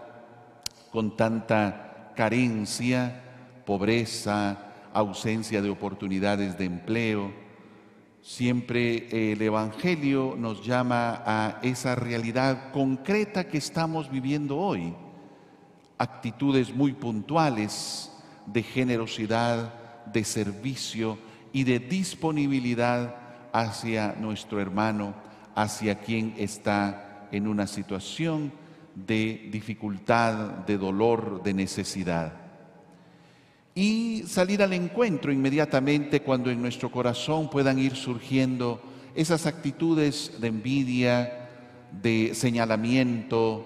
con 0.95 1.17
tanta 1.17 2.13
carencia, 2.15 3.21
pobreza, 3.65 4.57
ausencia 4.93 5.61
de 5.61 5.69
oportunidades 5.69 6.57
de 6.57 6.63
empleo. 6.63 7.33
Siempre 8.21 9.33
el 9.33 9.41
Evangelio 9.41 10.35
nos 10.37 10.65
llama 10.65 11.21
a 11.25 11.59
esa 11.63 11.95
realidad 11.95 12.71
concreta 12.71 13.49
que 13.49 13.57
estamos 13.57 14.09
viviendo 14.09 14.55
hoy. 14.55 14.95
Actitudes 15.97 16.73
muy 16.73 16.93
puntuales 16.93 18.09
de 18.45 18.63
generosidad, 18.63 20.05
de 20.05 20.23
servicio 20.23 21.17
y 21.51 21.65
de 21.65 21.79
disponibilidad 21.79 23.17
hacia 23.51 24.15
nuestro 24.17 24.61
hermano, 24.61 25.13
hacia 25.55 25.99
quien 25.99 26.35
está 26.37 27.27
en 27.33 27.49
una 27.49 27.67
situación 27.67 28.53
de 28.95 29.49
dificultad, 29.51 30.65
de 30.65 30.77
dolor, 30.77 31.43
de 31.43 31.53
necesidad. 31.53 32.33
Y 33.75 34.23
salir 34.25 34.63
al 34.63 34.71
encuentro 34.71 35.33
inmediatamente 35.33 36.21
cuando 36.21 36.49
en 36.49 36.61
nuestro 36.61 36.89
corazón 36.89 37.49
puedan 37.49 37.77
ir 37.77 37.95
surgiendo 37.95 38.81
esas 39.13 39.45
actitudes 39.45 40.39
de 40.39 40.47
envidia, 40.47 41.49
de 42.01 42.31
señalamiento, 42.33 43.65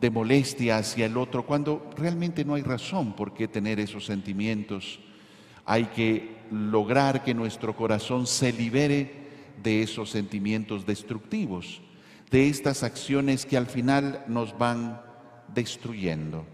de 0.00 0.10
molestia 0.10 0.78
hacia 0.78 1.04
el 1.04 1.18
otro, 1.18 1.44
cuando 1.44 1.90
realmente 1.96 2.44
no 2.44 2.54
hay 2.54 2.62
razón 2.62 3.12
por 3.14 3.34
qué 3.34 3.48
tener 3.48 3.80
esos 3.80 4.06
sentimientos. 4.06 4.98
Hay 5.66 5.84
que 5.86 6.36
lograr 6.50 7.22
que 7.22 7.34
nuestro 7.34 7.76
corazón 7.76 8.26
se 8.26 8.52
libere 8.52 9.20
de 9.62 9.82
esos 9.82 10.08
sentimientos 10.08 10.86
destructivos 10.86 11.82
de 12.30 12.48
estas 12.48 12.82
acciones 12.82 13.44
que 13.44 13.56
al 13.56 13.66
final 13.66 14.24
nos 14.28 14.56
van 14.56 15.00
destruyendo. 15.48 16.46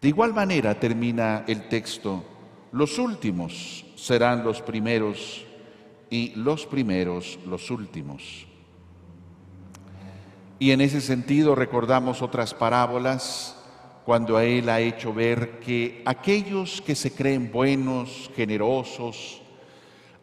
De 0.00 0.08
igual 0.08 0.34
manera 0.34 0.78
termina 0.78 1.44
el 1.46 1.68
texto, 1.68 2.24
los 2.72 2.98
últimos 2.98 3.84
serán 3.96 4.44
los 4.44 4.62
primeros 4.62 5.44
y 6.08 6.34
los 6.36 6.66
primeros 6.66 7.38
los 7.46 7.70
últimos. 7.70 8.46
Y 10.58 10.72
en 10.72 10.82
ese 10.82 11.00
sentido 11.00 11.54
recordamos 11.54 12.20
otras 12.20 12.52
parábolas 12.52 13.56
cuando 14.04 14.36
a 14.36 14.44
él 14.44 14.68
ha 14.68 14.80
hecho 14.80 15.14
ver 15.14 15.60
que 15.60 16.02
aquellos 16.04 16.82
que 16.82 16.94
se 16.94 17.12
creen 17.12 17.50
buenos, 17.50 18.30
generosos, 18.36 19.40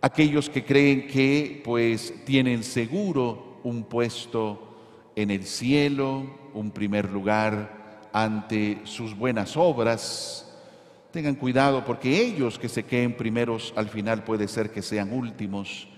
aquellos 0.02 0.50
que 0.50 0.64
creen 0.64 1.08
que 1.08 1.62
pues 1.64 2.14
tienen 2.26 2.64
seguro 2.64 3.47
un 3.68 3.84
puesto 3.84 5.12
en 5.16 5.30
el 5.30 5.44
cielo, 5.44 6.26
un 6.54 6.72
primer 6.72 7.12
lugar 7.12 8.08
ante 8.14 8.80
sus 8.86 9.16
buenas 9.16 9.58
obras. 9.58 10.50
Tengan 11.12 11.36
cuidado 11.36 11.84
porque 11.84 12.22
ellos 12.22 12.58
que 12.58 12.70
se 12.70 12.86
queden 12.86 13.18
primeros 13.18 13.74
al 13.76 13.90
final 13.90 14.24
puede 14.24 14.48
ser 14.48 14.72
que 14.72 14.82
sean 14.82 15.12
últimos. 15.12 15.90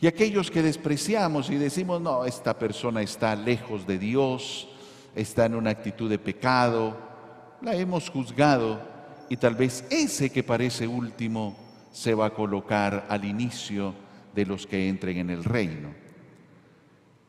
Y 0.00 0.08
aquellos 0.08 0.50
que 0.50 0.62
despreciamos 0.62 1.48
y 1.48 1.56
decimos, 1.56 2.00
no, 2.00 2.24
esta 2.24 2.58
persona 2.58 3.02
está 3.02 3.36
lejos 3.36 3.86
de 3.86 3.98
Dios, 3.98 4.68
está 5.14 5.46
en 5.46 5.54
una 5.54 5.70
actitud 5.70 6.10
de 6.10 6.18
pecado, 6.18 6.96
la 7.62 7.74
hemos 7.76 8.10
juzgado 8.10 8.80
y 9.28 9.36
tal 9.36 9.54
vez 9.54 9.84
ese 9.90 10.30
que 10.30 10.42
parece 10.42 10.88
último 10.88 11.56
se 11.92 12.14
va 12.14 12.26
a 12.26 12.34
colocar 12.34 13.06
al 13.08 13.24
inicio 13.24 13.94
de 14.34 14.44
los 14.44 14.66
que 14.66 14.88
entren 14.88 15.18
en 15.18 15.30
el 15.30 15.44
reino. 15.44 16.05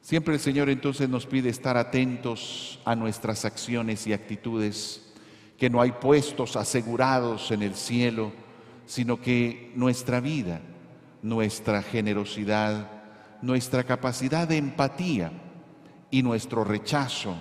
Siempre 0.08 0.36
el 0.36 0.40
Señor 0.40 0.70
entonces 0.70 1.10
nos 1.10 1.26
pide 1.26 1.50
estar 1.50 1.76
atentos 1.76 2.80
a 2.86 2.96
nuestras 2.96 3.44
acciones 3.44 4.08
y 4.08 4.14
actitudes, 4.14 5.06
que 5.58 5.70
no 5.70 5.82
hay 5.82 5.92
puestos 5.92 6.56
asegurados 6.56 7.52
en 7.52 7.62
el 7.62 7.76
cielo, 7.76 8.32
sino 8.86 9.20
que 9.20 9.74
nuestra 9.76 10.22
vida, 10.22 10.62
nuestra 11.22 11.84
generosidad, 11.84 12.90
nuestra 13.42 13.84
capacidad 13.84 14.48
de 14.48 14.56
empatía 14.56 15.30
y 16.10 16.24
nuestro 16.24 16.64
rechazo 16.64 17.36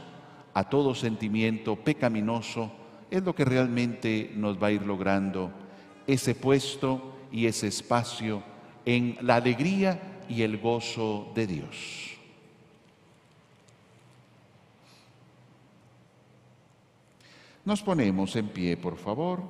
a 0.52 0.68
todo 0.68 0.96
sentimiento 0.96 1.76
pecaminoso 1.76 2.72
es 3.12 3.22
lo 3.22 3.32
que 3.32 3.44
realmente 3.44 4.32
nos 4.34 4.60
va 4.60 4.66
a 4.66 4.72
ir 4.72 4.82
logrando 4.82 5.52
ese 6.08 6.34
puesto 6.34 7.16
y 7.30 7.46
ese 7.46 7.68
espacio 7.68 8.42
en 8.84 9.18
la 9.20 9.36
alegría 9.36 10.24
y 10.28 10.42
el 10.42 10.58
gozo 10.58 11.30
de 11.32 11.46
Dios. 11.46 12.15
Nos 17.66 17.82
ponemos 17.82 18.36
en 18.36 18.46
pie, 18.48 18.76
por 18.76 18.96
favor. 18.96 19.42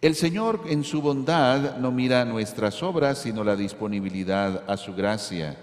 El 0.00 0.14
Señor 0.14 0.62
en 0.68 0.82
su 0.82 1.02
bondad 1.02 1.76
no 1.76 1.92
mira 1.92 2.24
nuestras 2.24 2.82
obras, 2.82 3.18
sino 3.18 3.44
la 3.44 3.56
disponibilidad 3.56 4.64
a 4.66 4.78
su 4.78 4.94
gracia. 4.94 5.54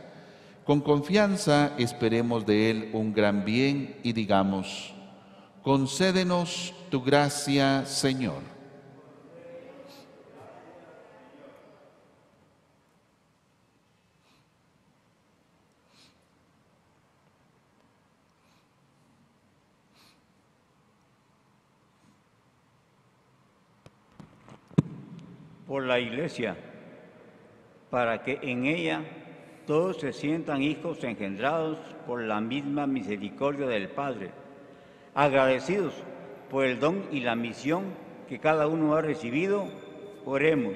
Con 0.63 0.82
confianza 0.82 1.74
esperemos 1.80 2.45
de 2.45 2.69
Él 2.69 2.89
un 2.93 3.12
gran 3.12 3.43
bien 3.43 4.00
y 4.04 4.13
digamos, 4.13 4.93
concédenos 5.63 6.76
tu 6.91 7.02
gracia, 7.02 7.88
Señor. 7.88 8.50
Por 25.71 25.84
la 25.84 26.01
iglesia, 26.01 26.57
para 27.89 28.23
que 28.23 28.39
en 28.41 28.65
ella 28.65 29.05
todos 29.65 30.01
se 30.01 30.12
sientan 30.12 30.62
hijos 30.62 31.01
engendrados 31.05 31.77
por 32.05 32.21
la 32.23 32.41
misma 32.41 32.86
misericordia 32.88 33.67
del 33.67 33.88
Padre, 33.88 34.31
agradecidos 35.15 35.93
por 36.49 36.65
el 36.65 36.77
don 36.81 37.05
y 37.10 37.21
la 37.21 37.38
misión 37.38 37.86
que 38.27 38.38
cada 38.38 38.67
uno 38.67 38.95
ha 38.95 39.01
recibido, 39.01 39.65
oremos. 40.25 40.75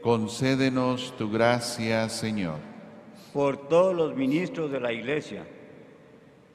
Concédenos 0.00 1.14
tu 1.18 1.30
gracia, 1.30 2.08
Señor. 2.08 2.56
Por 3.34 3.68
todos 3.68 3.94
los 3.94 4.16
ministros 4.16 4.72
de 4.72 4.80
la 4.80 4.94
iglesia, 4.94 5.44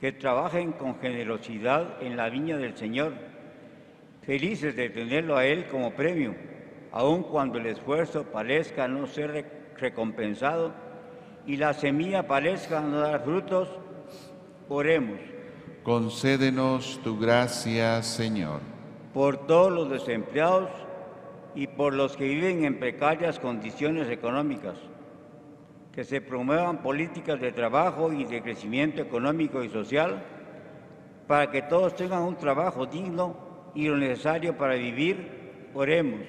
que 0.01 0.13
trabajen 0.13 0.71
con 0.71 0.99
generosidad 0.99 2.01
en 2.01 2.17
la 2.17 2.27
viña 2.31 2.57
del 2.57 2.75
Señor, 2.75 3.13
felices 4.23 4.75
de 4.75 4.89
tenerlo 4.89 5.37
a 5.37 5.45
Él 5.45 5.67
como 5.67 5.93
premio 5.93 6.46
aun 6.97 7.21
cuando 7.21 7.59
el 7.59 7.67
esfuerzo 7.67 8.23
parezca 8.23 8.87
no 8.87 9.05
ser 9.05 9.45
recompensado 9.77 10.73
y 11.45 11.57
la 11.57 11.75
semilla 11.75 12.27
parezca 12.27 12.81
no 12.81 13.01
dar 13.01 13.23
frutos, 13.23 13.69
oremos. 14.67 15.19
Concédenos 15.83 16.99
tu 17.03 17.19
gracia, 17.19 18.01
Señor. 18.01 18.61
Por 19.13 19.45
todos 19.45 19.71
los 19.71 19.91
desempleados 19.91 20.71
y 21.53 21.67
por 21.67 21.93
los 21.93 22.17
que 22.17 22.27
viven 22.29 22.65
en 22.65 22.79
precarias 22.79 23.37
condiciones 23.39 24.09
económicas, 24.09 24.79
que 25.91 26.03
se 26.03 26.19
promuevan 26.19 26.81
políticas 26.81 27.39
de 27.39 27.51
trabajo 27.51 28.11
y 28.11 28.25
de 28.25 28.41
crecimiento 28.41 29.03
económico 29.03 29.63
y 29.63 29.69
social 29.69 30.23
para 31.27 31.51
que 31.51 31.61
todos 31.61 31.95
tengan 31.95 32.23
un 32.23 32.37
trabajo 32.37 32.87
digno 32.87 33.37
y 33.75 33.87
lo 33.87 33.97
necesario 33.97 34.57
para 34.57 34.73
vivir, 34.73 35.69
oremos 35.75 36.21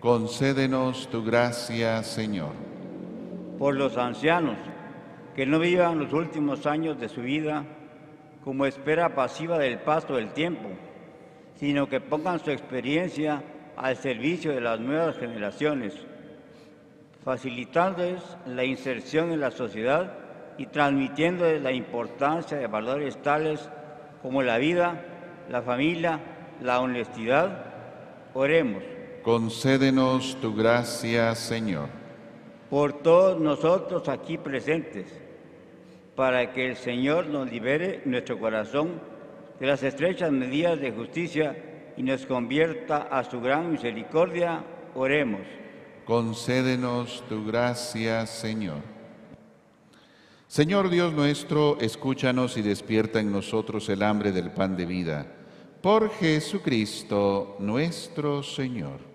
concédenos 0.00 1.08
tu 1.08 1.24
gracia, 1.24 2.02
Señor. 2.02 2.52
Por 3.58 3.76
los 3.76 3.96
ancianos, 3.96 4.56
que 5.34 5.46
no 5.46 5.58
vivan 5.58 5.98
los 5.98 6.12
últimos 6.12 6.66
años 6.66 6.98
de 7.00 7.08
su 7.08 7.22
vida 7.22 7.64
como 8.44 8.66
espera 8.66 9.14
pasiva 9.14 9.58
del 9.58 9.78
paso 9.78 10.14
del 10.14 10.32
tiempo, 10.32 10.68
sino 11.56 11.88
que 11.88 12.00
pongan 12.00 12.38
su 12.38 12.50
experiencia 12.50 13.42
al 13.76 13.96
servicio 13.96 14.52
de 14.52 14.60
las 14.60 14.78
nuevas 14.80 15.18
generaciones, 15.18 15.94
facilitándoles 17.24 18.22
la 18.46 18.64
inserción 18.64 19.32
en 19.32 19.40
la 19.40 19.50
sociedad 19.50 20.12
y 20.58 20.66
transmitiéndoles 20.66 21.62
la 21.62 21.72
importancia 21.72 22.56
de 22.56 22.66
valores 22.66 23.20
tales 23.20 23.68
como 24.22 24.42
la 24.42 24.58
vida, 24.58 25.02
la 25.50 25.62
familia, 25.62 26.20
la 26.62 26.80
honestidad. 26.80 27.64
Oremos 28.32 28.82
concédenos 29.26 30.36
tu 30.40 30.54
gracia, 30.54 31.34
Señor. 31.34 31.88
Por 32.70 32.92
todos 33.02 33.40
nosotros 33.40 34.08
aquí 34.08 34.38
presentes, 34.38 35.08
para 36.14 36.52
que 36.52 36.68
el 36.68 36.76
Señor 36.76 37.26
nos 37.26 37.50
libere 37.50 38.02
nuestro 38.04 38.38
corazón 38.38 39.00
de 39.58 39.66
las 39.66 39.82
estrechas 39.82 40.30
medidas 40.30 40.80
de 40.80 40.92
justicia 40.92 41.56
y 41.96 42.04
nos 42.04 42.24
convierta 42.24 43.08
a 43.10 43.24
su 43.24 43.40
gran 43.40 43.72
misericordia, 43.72 44.64
oremos. 44.94 45.40
Concédenos 46.04 47.24
tu 47.28 47.44
gracia, 47.44 48.26
Señor. 48.26 48.78
Señor 50.46 50.88
Dios 50.88 51.12
nuestro, 51.12 51.78
escúchanos 51.80 52.56
y 52.56 52.62
despierta 52.62 53.18
en 53.18 53.32
nosotros 53.32 53.88
el 53.88 54.04
hambre 54.04 54.30
del 54.30 54.52
pan 54.52 54.76
de 54.76 54.86
vida. 54.86 55.26
Por 55.82 56.10
Jesucristo 56.10 57.56
nuestro 57.58 58.44
Señor. 58.44 59.05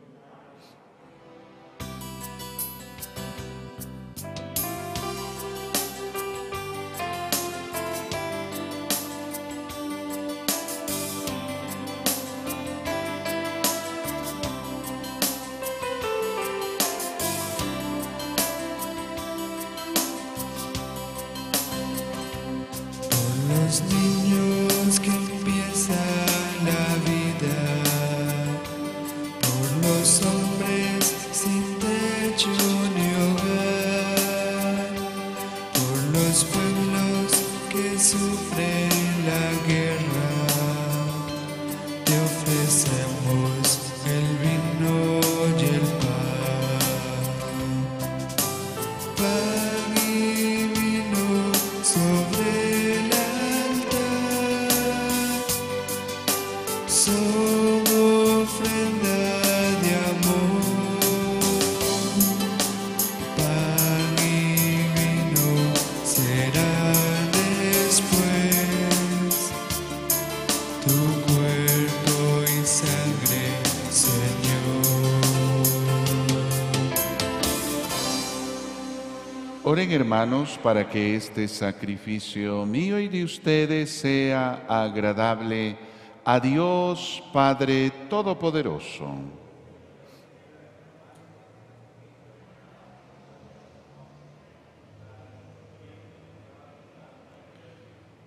Hermanos 79.93 80.57
para 80.63 80.87
que 80.89 81.17
este 81.17 81.49
sacrificio 81.49 82.65
mío 82.65 82.97
y 82.97 83.09
de 83.09 83.25
ustedes 83.25 83.89
sea 83.89 84.65
agradable 84.69 85.77
a 86.23 86.39
Dios 86.39 87.21
Padre 87.33 87.91
Todopoderoso. 88.09 89.13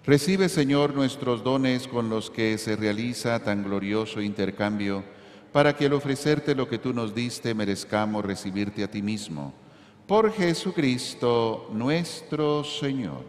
Recibe, 0.05 0.51
Señor, 0.51 0.95
nuestros 0.95 1.43
dones 1.43 1.89
con 1.89 2.11
los 2.11 2.29
que 2.29 2.59
se 2.59 2.77
realiza 2.77 3.43
tan 3.43 3.65
glorioso 3.65 4.21
intercambio, 4.21 5.03
para 5.51 5.75
que 5.75 5.87
al 5.87 5.95
ofrecerte 5.95 6.55
lo 6.55 6.69
que 6.69 6.77
tú 6.77 6.93
nos 6.93 7.15
diste 7.15 7.55
merezcamos 7.55 8.23
recibirte 8.23 8.85
a 8.85 8.91
ti 8.91 9.01
mismo 9.01 9.64
por 10.07 10.33
Jesucristo 10.33 11.69
nuestro 11.73 12.63
Señor. 12.63 13.25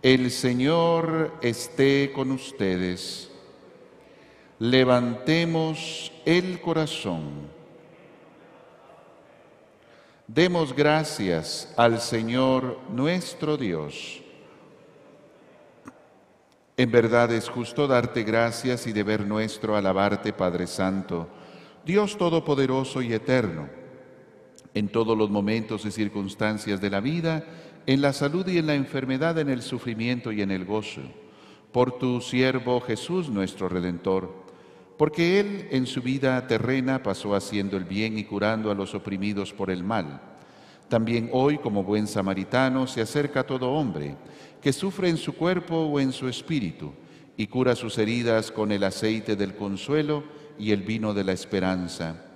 El 0.00 0.30
Señor 0.30 1.34
esté 1.42 2.12
con 2.14 2.30
ustedes. 2.30 3.30
Levantemos 4.58 6.12
el 6.24 6.60
corazón. 6.60 7.48
Demos 10.26 10.74
gracias 10.74 11.72
al 11.76 12.00
Señor 12.00 12.78
nuestro 12.90 13.56
Dios. 13.56 14.22
En 16.76 16.90
verdad 16.90 17.32
es 17.32 17.48
justo 17.48 17.86
darte 17.86 18.22
gracias 18.22 18.86
y 18.86 18.92
deber 18.92 19.26
nuestro 19.26 19.76
alabarte, 19.76 20.32
Padre 20.32 20.66
Santo, 20.66 21.28
Dios 21.84 22.16
Todopoderoso 22.16 23.02
y 23.02 23.12
Eterno 23.12 23.77
en 24.74 24.88
todos 24.88 25.16
los 25.16 25.30
momentos 25.30 25.84
y 25.84 25.90
circunstancias 25.90 26.80
de 26.80 26.90
la 26.90 27.00
vida, 27.00 27.44
en 27.86 28.02
la 28.02 28.12
salud 28.12 28.46
y 28.48 28.58
en 28.58 28.66
la 28.66 28.74
enfermedad, 28.74 29.38
en 29.38 29.48
el 29.48 29.62
sufrimiento 29.62 30.30
y 30.32 30.42
en 30.42 30.50
el 30.50 30.64
gozo. 30.64 31.02
Por 31.72 31.98
tu 31.98 32.20
siervo 32.20 32.80
Jesús 32.80 33.28
nuestro 33.28 33.68
Redentor, 33.68 34.46
porque 34.96 35.40
Él 35.40 35.68
en 35.70 35.86
su 35.86 36.02
vida 36.02 36.46
terrena 36.46 37.02
pasó 37.02 37.34
haciendo 37.34 37.76
el 37.76 37.84
bien 37.84 38.18
y 38.18 38.24
curando 38.24 38.70
a 38.70 38.74
los 38.74 38.94
oprimidos 38.94 39.52
por 39.52 39.70
el 39.70 39.84
mal. 39.84 40.20
También 40.88 41.30
hoy, 41.32 41.58
como 41.58 41.84
buen 41.84 42.06
samaritano, 42.06 42.86
se 42.86 43.02
acerca 43.02 43.40
a 43.40 43.46
todo 43.46 43.72
hombre 43.72 44.16
que 44.60 44.72
sufre 44.72 45.08
en 45.08 45.16
su 45.16 45.34
cuerpo 45.34 45.76
o 45.76 46.00
en 46.00 46.12
su 46.12 46.28
espíritu 46.28 46.92
y 47.36 47.46
cura 47.46 47.76
sus 47.76 47.96
heridas 47.98 48.50
con 48.50 48.72
el 48.72 48.82
aceite 48.82 49.36
del 49.36 49.54
consuelo 49.54 50.24
y 50.58 50.72
el 50.72 50.82
vino 50.82 51.14
de 51.14 51.24
la 51.24 51.32
esperanza. 51.32 52.27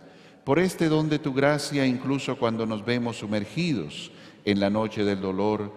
Por 0.45 0.59
este 0.59 0.89
don 0.89 1.09
de 1.09 1.21
tu 1.21 1.33
gracia, 1.33 1.87
incluso 1.87 2.37
cuando 2.37 2.67
nos 2.67 2.85
vemos 2.85 3.19
sumergidos 3.19 4.11
en 4.45 4.59
la 4.59 4.71
noche 4.71 5.05
del 5.05 5.21
dolor, 5.21 5.73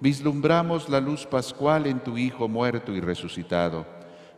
vislumbramos 0.00 0.90
la 0.90 1.00
luz 1.00 1.24
pascual 1.24 1.86
en 1.86 2.00
tu 2.00 2.18
Hijo 2.18 2.46
muerto 2.46 2.92
y 2.92 3.00
resucitado. 3.00 3.86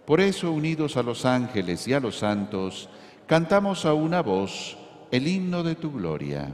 Por 0.06 0.20
eso, 0.20 0.52
unidos 0.52 0.96
a 0.96 1.02
los 1.02 1.24
ángeles 1.24 1.88
y 1.88 1.94
a 1.94 2.00
los 2.00 2.18
santos, 2.18 2.88
cantamos 3.26 3.84
a 3.84 3.92
una 3.92 4.22
voz 4.22 4.76
el 5.10 5.26
himno 5.26 5.64
de 5.64 5.74
tu 5.74 5.92
gloria. 5.92 6.52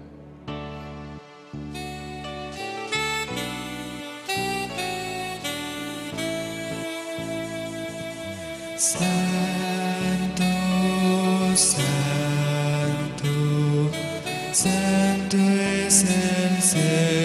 Es 16.09 16.75
el 16.75 17.18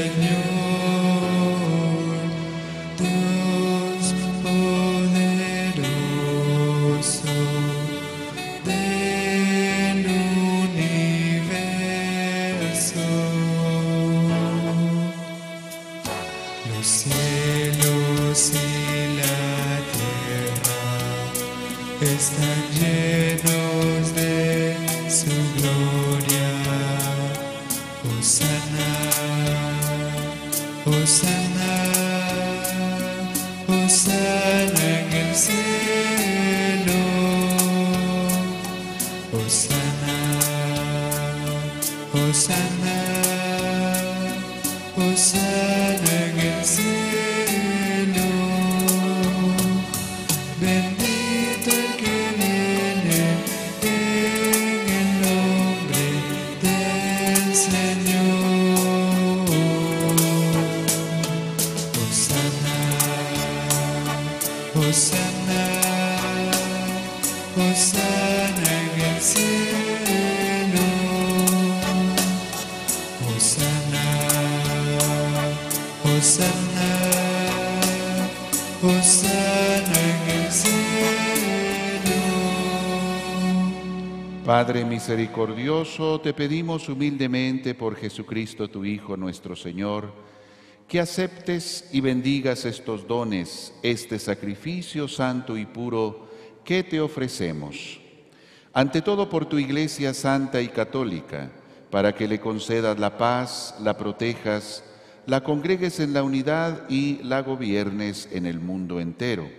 misericordioso, 85.04 86.22
te 86.22 86.34
pedimos 86.34 86.88
humildemente 86.88 87.76
por 87.76 87.98
Jesucristo 87.98 88.70
tu 88.70 88.86
Hijo 88.86 89.18
nuestro 89.18 89.54
Señor, 89.54 90.13
que 90.88 91.02
aceptes 91.02 91.89
y 91.92 92.00
bendigas 92.00 92.63
estos 92.63 93.06
dones, 93.06 93.74
este 93.84 94.18
sacrificio 94.18 95.10
santo 95.10 95.58
y 95.58 95.66
puro 95.66 96.30
que 96.63 96.84
te 96.84 97.02
ofrecemos. 97.02 98.00
Ante 98.72 99.02
todo 99.02 99.30
por 99.30 99.46
tu 99.46 99.60
Iglesia 99.60 100.13
santa 100.13 100.62
y 100.62 100.70
católica, 100.70 101.52
para 101.89 102.16
que 102.16 102.26
le 102.26 102.39
concedas 102.39 102.98
la 102.98 103.18
paz, 103.18 103.76
la 103.82 103.98
protejas, 103.98 104.86
la 105.26 105.44
congregues 105.44 106.00
en 106.00 106.13
la 106.13 106.24
unidad 106.24 106.89
y 106.89 107.22
la 107.24 107.42
gobiernes 107.42 108.30
en 108.32 108.46
el 108.46 108.62
mundo 108.62 109.02
entero. 109.02 109.50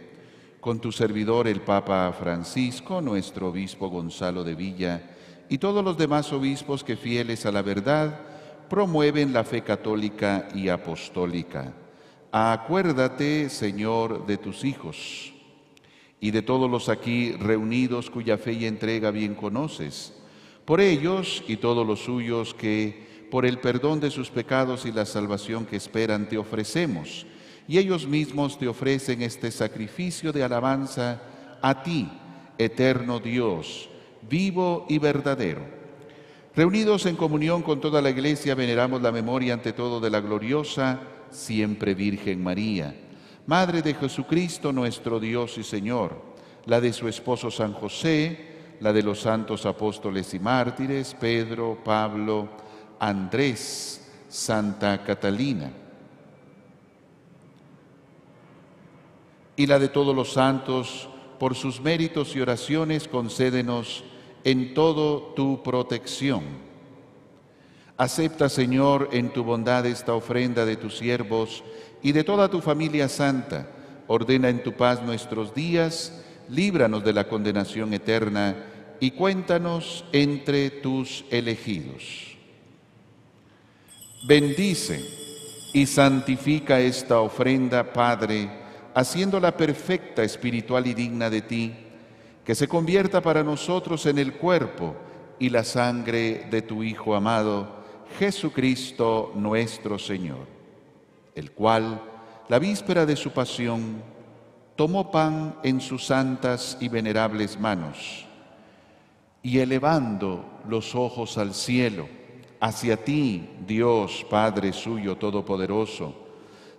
Con 0.63 0.81
tu 0.81 0.91
servidor 0.91 1.49
el 1.49 1.61
Papa 1.61 2.11
Francisco, 2.19 3.03
nuestro 3.03 3.49
obispo 3.49 3.91
Gonzalo 3.91 4.43
de 4.43 4.55
Villa 4.55 5.11
y 5.49 5.59
todos 5.59 5.85
los 5.85 5.99
demás 5.99 6.33
obispos 6.33 6.85
que 6.85 6.97
fieles 6.97 7.47
a 7.47 7.53
la 7.53 7.63
verdad 7.63 8.21
promueven 8.69 9.33
la 9.33 9.45
fe 9.45 9.63
católica 9.63 10.49
y 10.55 10.69
apostólica. 10.69 11.73
Acuérdate, 12.33 13.49
Señor, 13.51 14.27
de 14.27 14.39
tus 14.39 14.65
hijos 14.65 15.33
y 16.21 16.31
de 16.31 16.43
todos 16.43 16.71
los 16.71 16.89
aquí 16.89 17.33
reunidos 17.33 18.11
cuya 18.11 18.39
fe 18.39 18.55
y 18.55 18.67
entrega 18.67 19.11
bien 19.11 19.35
conoces. 19.35 20.15
Por 20.65 20.81
ellos 20.81 21.45
y 21.47 21.59
todos 21.59 21.87
los 21.87 22.01
suyos 22.01 22.55
que, 22.55 23.29
por 23.31 23.45
el 23.45 23.59
perdón 23.59 24.01
de 24.01 24.11
sus 24.11 24.31
pecados 24.31 24.87
y 24.87 24.93
la 24.93 25.05
salvación 25.05 25.67
que 25.67 25.77
esperan, 25.77 26.29
te 26.29 26.39
ofrecemos. 26.39 27.27
Y 27.69 27.79
ellos 27.79 28.07
mismos 28.07 28.59
te 28.59 28.69
ofrecen 28.69 29.23
este 29.23 29.51
sacrificio 29.51 30.33
de 30.33 30.43
alabanza 30.43 31.23
a 31.63 31.83
ti, 31.83 32.11
eterno 32.59 33.21
Dios, 33.21 33.89
vivo 34.29 34.87
y 34.89 34.99
verdadero. 34.99 35.63
Reunidos 36.55 37.07
en 37.07 37.17
comunión 37.17 37.63
con 37.63 37.81
toda 37.81 38.01
la 38.01 38.11
Iglesia, 38.11 38.55
veneramos 38.55 39.03
la 39.03 39.11
memoria 39.11 39.55
ante 39.55 39.73
todo 39.73 40.01
de 40.01 40.11
la 40.11 40.21
gloriosa, 40.21 41.01
siempre 41.31 41.95
Virgen 41.95 42.43
María, 42.43 42.95
Madre 43.47 43.83
de 43.83 43.93
Jesucristo 43.93 44.73
nuestro 44.73 45.21
Dios 45.21 45.59
y 45.59 45.65
Señor, 45.65 46.17
la 46.65 46.81
de 46.81 46.95
su 46.95 47.09
esposo 47.09 47.51
San 47.51 47.75
José, 47.75 48.55
la 48.81 48.93
de 48.93 49.03
los 49.03 49.21
santos 49.21 49.67
apóstoles 49.67 50.33
y 50.33 50.39
mártires, 50.39 51.15
Pedro, 51.19 51.79
Pablo, 51.85 52.49
Andrés, 52.99 54.11
Santa 54.29 55.03
Catalina, 55.05 55.71
y 59.57 59.67
la 59.67 59.79
de 59.79 59.89
todos 59.89 60.17
los 60.17 60.33
santos, 60.33 61.09
por 61.39 61.55
sus 61.55 61.81
méritos 61.81 62.35
y 62.35 62.41
oraciones, 62.41 63.09
concédenos 63.09 64.05
en 64.45 64.75
todo 64.75 65.33
tu 65.35 65.63
protección. 65.63 66.43
Acepta, 67.97 68.49
Señor, 68.49 69.09
en 69.13 69.33
tu 69.33 69.45
bondad 69.45 69.87
esta 69.87 70.15
ofrenda 70.15 70.65
de 70.65 70.77
tus 70.77 70.99
siervos 70.99 71.65
y 72.03 72.13
de 72.13 72.25
toda 72.25 72.49
tu 72.49 72.61
familia 72.61 73.09
santa. 73.09 73.69
Ordena 74.07 74.49
en 74.49 74.63
tu 74.63 74.73
paz 74.73 75.03
nuestros 75.03 75.55
días, 75.55 76.25
líbranos 76.49 77.05
de 77.05 77.13
la 77.13 77.29
condenación 77.29 77.95
eterna 77.95 78.57
y 79.01 79.13
cuéntanos 79.13 80.05
entre 80.13 80.71
tus 80.71 81.25
elegidos. 81.31 82.37
Bendice 84.27 85.01
y 85.73 85.87
santifica 85.87 86.81
esta 86.81 87.21
ofrenda, 87.21 87.93
Padre, 87.93 88.51
haciéndola 88.95 89.57
perfecta, 89.57 90.23
espiritual 90.23 90.87
y 90.87 90.95
digna 90.95 91.31
de 91.31 91.43
ti, 91.43 91.75
que 92.45 92.55
se 92.55 92.69
convierta 92.69 93.23
para 93.23 93.43
nosotros 93.43 94.05
en 94.07 94.19
el 94.19 94.35
cuerpo 94.35 94.95
y 95.39 95.49
la 95.49 95.65
sangre 95.65 96.47
de 96.51 96.63
tu 96.63 96.83
Hijo 96.83 97.15
amado, 97.15 97.67
Jesucristo 98.19 99.33
nuestro 99.35 99.99
Señor, 99.99 100.47
el 101.35 101.53
cual, 101.53 102.03
la 102.49 102.59
víspera 102.59 103.07
de 103.07 103.17
su 103.17 103.31
pasión, 103.31 104.03
tomó 104.77 105.11
pan 105.11 105.57
en 105.63 105.81
sus 105.81 106.07
santas 106.07 106.77
y 106.81 106.89
venerables 106.89 107.59
manos, 107.59 108.27
y 109.43 109.59
elevando 109.59 110.45
los 110.69 110.95
ojos 110.95 111.39
al 111.39 111.55
cielo, 111.55 112.07
hacia 112.61 113.03
ti, 113.03 113.49
Dios 113.67 114.25
Padre 114.29 114.73
suyo 114.73 115.17
todopoderoso, 115.17 116.15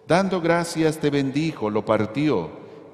dando 0.07 0.39
gracias 0.39 0.99
te 0.99 1.09
bendijo, 1.09 1.69
lo 1.69 1.83
partió 1.83 2.64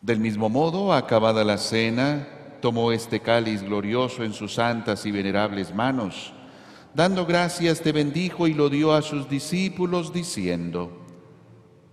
Del 0.00 0.18
mismo 0.18 0.48
modo, 0.48 0.94
acabada 0.94 1.44
la 1.44 1.58
cena, 1.58 2.26
tomó 2.62 2.90
este 2.90 3.20
cáliz 3.20 3.62
glorioso 3.62 4.24
en 4.24 4.32
sus 4.32 4.54
santas 4.54 5.04
y 5.04 5.10
venerables 5.10 5.74
manos. 5.74 6.32
Dando 6.94 7.26
gracias, 7.26 7.82
te 7.82 7.92
bendijo 7.92 8.46
y 8.46 8.54
lo 8.54 8.70
dio 8.70 8.94
a 8.94 9.02
sus 9.02 9.28
discípulos, 9.28 10.12
diciendo, 10.12 10.90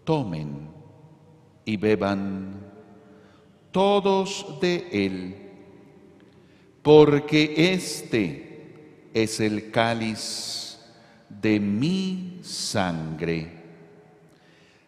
tomen 0.06 0.70
y 1.66 1.76
beban 1.76 2.72
todos 3.72 4.58
de 4.62 4.88
él, 4.92 5.36
porque 6.82 7.74
este 7.74 9.10
es 9.14 9.42
el 9.42 9.70
cáliz 9.70 10.80
de 11.30 11.60
mi 11.60 12.40
sangre 12.42 13.57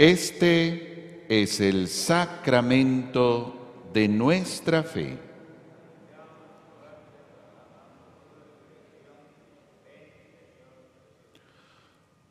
Este 0.00 1.26
es 1.28 1.60
el 1.60 1.86
sacramento 1.86 3.84
de 3.92 4.08
nuestra 4.08 4.82
fe. 4.82 5.18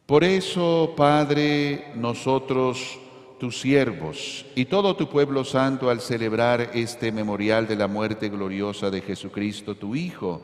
Por 0.07 0.23
eso, 0.23 0.95
Padre, 0.97 1.91
nosotros, 1.93 2.97
tus 3.39 3.61
siervos, 3.61 4.47
y 4.55 4.65
todo 4.65 4.95
tu 4.95 5.07
pueblo 5.07 5.45
santo, 5.45 5.91
al 5.91 6.01
celebrar 6.01 6.71
este 6.73 7.11
memorial 7.11 7.67
de 7.67 7.75
la 7.75 7.87
muerte 7.87 8.29
gloriosa 8.29 8.89
de 8.89 9.01
Jesucristo, 9.01 9.75
tu 9.75 9.93
Hijo, 9.93 10.41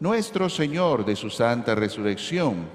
nuestro 0.00 0.48
Señor, 0.48 1.04
de 1.04 1.16
su 1.16 1.28
santa 1.28 1.74
resurrección, 1.74 2.66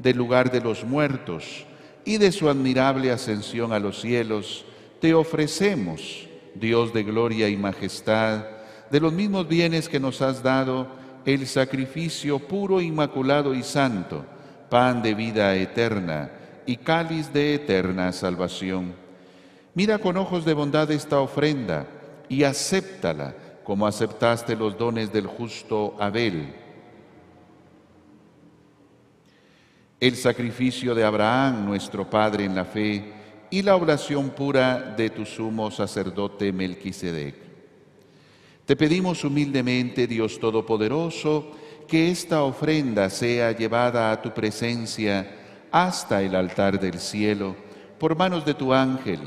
del 0.00 0.16
lugar 0.16 0.50
de 0.50 0.62
los 0.62 0.82
muertos, 0.82 1.64
y 2.06 2.18
de 2.18 2.32
su 2.32 2.48
admirable 2.48 3.10
ascensión 3.10 3.72
a 3.72 3.80
los 3.80 4.00
cielos, 4.00 4.64
te 5.00 5.12
ofrecemos, 5.12 6.28
Dios 6.54 6.94
de 6.94 7.02
gloria 7.02 7.48
y 7.48 7.56
majestad, 7.56 8.46
de 8.90 9.00
los 9.00 9.12
mismos 9.12 9.48
bienes 9.48 9.88
que 9.88 10.00
nos 10.00 10.22
has 10.22 10.42
dado, 10.42 10.86
el 11.26 11.48
sacrificio 11.48 12.38
puro, 12.38 12.80
inmaculado 12.80 13.52
y 13.54 13.64
santo, 13.64 14.24
pan 14.70 15.02
de 15.02 15.14
vida 15.14 15.54
eterna 15.56 16.30
y 16.64 16.76
cáliz 16.76 17.32
de 17.32 17.54
eterna 17.54 18.12
salvación. 18.12 18.94
Mira 19.74 19.98
con 19.98 20.16
ojos 20.16 20.44
de 20.44 20.54
bondad 20.54 20.88
esta 20.92 21.18
ofrenda 21.20 21.88
y 22.28 22.44
acéptala 22.44 23.34
como 23.64 23.84
aceptaste 23.84 24.54
los 24.54 24.78
dones 24.78 25.12
del 25.12 25.26
justo 25.26 25.96
Abel 25.98 26.65
el 29.98 30.16
sacrificio 30.16 30.94
de 30.94 31.04
Abraham, 31.04 31.64
nuestro 31.64 32.08
Padre 32.08 32.44
en 32.44 32.54
la 32.54 32.64
fe, 32.64 33.12
y 33.50 33.62
la 33.62 33.76
oración 33.76 34.30
pura 34.30 34.94
de 34.96 35.10
tu 35.10 35.24
sumo 35.24 35.70
sacerdote 35.70 36.52
Melquisedec. 36.52 37.34
Te 38.66 38.76
pedimos 38.76 39.24
humildemente, 39.24 40.06
Dios 40.06 40.38
Todopoderoso, 40.40 41.52
que 41.86 42.10
esta 42.10 42.42
ofrenda 42.42 43.08
sea 43.08 43.52
llevada 43.52 44.10
a 44.10 44.20
tu 44.20 44.34
presencia 44.34 45.30
hasta 45.70 46.22
el 46.22 46.34
altar 46.34 46.80
del 46.80 46.98
cielo 46.98 47.54
por 47.98 48.16
manos 48.16 48.44
de 48.44 48.54
tu 48.54 48.74
ángel, 48.74 49.20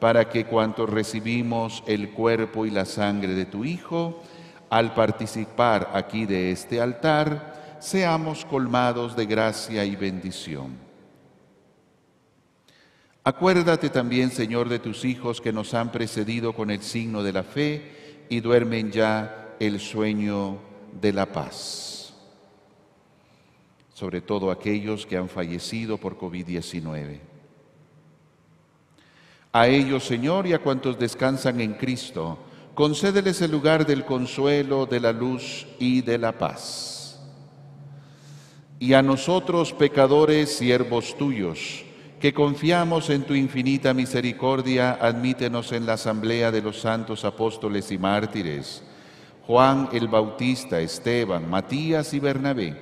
para 0.00 0.28
que 0.28 0.46
cuantos 0.46 0.88
recibimos 0.88 1.82
el 1.86 2.10
cuerpo 2.10 2.66
y 2.66 2.70
la 2.70 2.84
sangre 2.84 3.34
de 3.34 3.46
tu 3.46 3.64
Hijo, 3.64 4.22
al 4.70 4.94
participar 4.94 5.90
aquí 5.94 6.26
de 6.26 6.50
este 6.50 6.80
altar, 6.80 7.57
seamos 7.80 8.44
colmados 8.44 9.16
de 9.16 9.26
gracia 9.26 9.84
y 9.84 9.96
bendición. 9.96 10.76
Acuérdate 13.24 13.90
también, 13.90 14.30
Señor, 14.30 14.68
de 14.68 14.78
tus 14.78 15.04
hijos 15.04 15.40
que 15.40 15.52
nos 15.52 15.74
han 15.74 15.92
precedido 15.92 16.54
con 16.54 16.70
el 16.70 16.82
signo 16.82 17.22
de 17.22 17.32
la 17.32 17.42
fe 17.42 18.26
y 18.28 18.40
duermen 18.40 18.90
ya 18.90 19.54
el 19.60 19.80
sueño 19.80 20.58
de 20.98 21.12
la 21.12 21.26
paz. 21.26 22.14
Sobre 23.92 24.20
todo 24.20 24.50
aquellos 24.50 25.04
que 25.04 25.16
han 25.16 25.28
fallecido 25.28 25.98
por 25.98 26.16
COVID-19. 26.18 27.20
A 29.52 29.66
ellos, 29.66 30.04
Señor, 30.04 30.46
y 30.46 30.52
a 30.52 30.60
cuantos 30.60 30.98
descansan 30.98 31.60
en 31.60 31.74
Cristo, 31.74 32.38
concédeles 32.74 33.42
el 33.42 33.50
lugar 33.50 33.84
del 33.84 34.04
consuelo, 34.04 34.86
de 34.86 35.00
la 35.00 35.12
luz 35.12 35.66
y 35.78 36.00
de 36.00 36.16
la 36.16 36.32
paz 36.32 36.97
y 38.80 38.92
a 38.92 39.02
nosotros 39.02 39.72
pecadores, 39.72 40.56
siervos 40.56 41.16
tuyos, 41.16 41.84
que 42.20 42.32
confiamos 42.32 43.10
en 43.10 43.22
tu 43.22 43.34
infinita 43.34 43.94
misericordia, 43.94 44.98
admítenos 45.00 45.72
en 45.72 45.86
la 45.86 45.94
asamblea 45.94 46.50
de 46.50 46.62
los 46.62 46.80
santos 46.80 47.24
apóstoles 47.24 47.90
y 47.90 47.98
mártires, 47.98 48.82
Juan 49.46 49.88
el 49.92 50.08
Bautista, 50.08 50.80
Esteban, 50.80 51.48
Matías 51.48 52.12
y 52.14 52.20
Bernabé, 52.20 52.76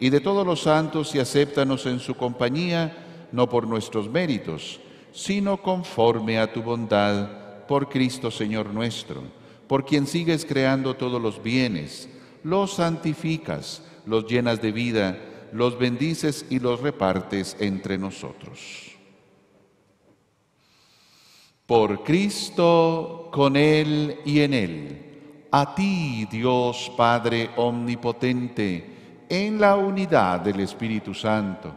y 0.00 0.10
de 0.10 0.20
todos 0.20 0.46
los 0.46 0.62
santos 0.62 1.14
y 1.14 1.20
acéptanos 1.20 1.86
en 1.86 2.00
su 2.00 2.14
compañía, 2.14 3.28
no 3.32 3.48
por 3.48 3.66
nuestros 3.66 4.08
méritos, 4.08 4.80
sino 5.12 5.62
conforme 5.62 6.38
a 6.38 6.52
tu 6.52 6.62
bondad, 6.62 7.28
por 7.66 7.88
Cristo 7.88 8.30
Señor 8.30 8.72
nuestro, 8.72 9.22
por 9.66 9.84
quien 9.84 10.06
sigues 10.06 10.44
creando 10.44 10.94
todos 10.94 11.20
los 11.20 11.42
bienes, 11.42 12.08
los 12.44 12.74
santificas, 12.74 13.82
los 14.06 14.26
llenas 14.26 14.62
de 14.62 14.72
vida, 14.72 15.18
los 15.52 15.78
bendices 15.78 16.46
y 16.50 16.58
los 16.58 16.80
repartes 16.80 17.56
entre 17.60 17.98
nosotros. 17.98 18.92
Por 21.66 22.04
Cristo, 22.04 23.28
con 23.32 23.56
Él 23.56 24.20
y 24.24 24.40
en 24.40 24.54
Él, 24.54 25.46
a 25.50 25.74
ti, 25.74 26.26
Dios 26.30 26.92
Padre 26.96 27.50
Omnipotente, 27.56 29.24
en 29.28 29.60
la 29.60 29.76
unidad 29.76 30.40
del 30.40 30.60
Espíritu 30.60 31.12
Santo, 31.12 31.72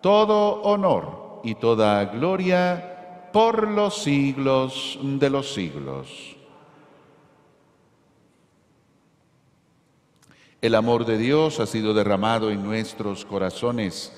todo 0.00 0.62
honor 0.62 1.40
y 1.44 1.54
toda 1.54 2.04
gloria 2.06 3.30
por 3.32 3.68
los 3.68 4.02
siglos 4.02 4.98
de 5.02 5.30
los 5.30 5.54
siglos. 5.54 6.36
El 10.62 10.76
amor 10.76 11.04
de 11.04 11.18
Dios 11.18 11.58
ha 11.58 11.66
sido 11.66 11.92
derramado 11.92 12.48
en 12.48 12.62
nuestros 12.62 13.24
corazones 13.24 14.12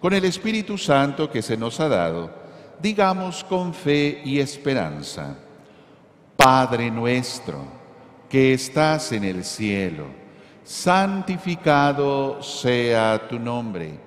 con 0.00 0.14
el 0.14 0.24
Espíritu 0.24 0.78
Santo 0.78 1.30
que 1.30 1.42
se 1.42 1.58
nos 1.58 1.78
ha 1.78 1.90
dado. 1.90 2.30
Digamos 2.80 3.44
con 3.44 3.74
fe 3.74 4.22
y 4.24 4.40
esperanza, 4.40 5.36
Padre 6.38 6.90
nuestro, 6.90 7.66
que 8.30 8.54
estás 8.54 9.12
en 9.12 9.24
el 9.24 9.44
cielo, 9.44 10.06
santificado 10.64 12.42
sea 12.42 13.28
tu 13.28 13.38
nombre. 13.38 14.00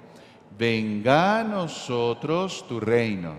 Venga 0.58 1.42
a 1.42 1.44
nosotros 1.44 2.66
tu 2.68 2.80
reino. 2.80 3.36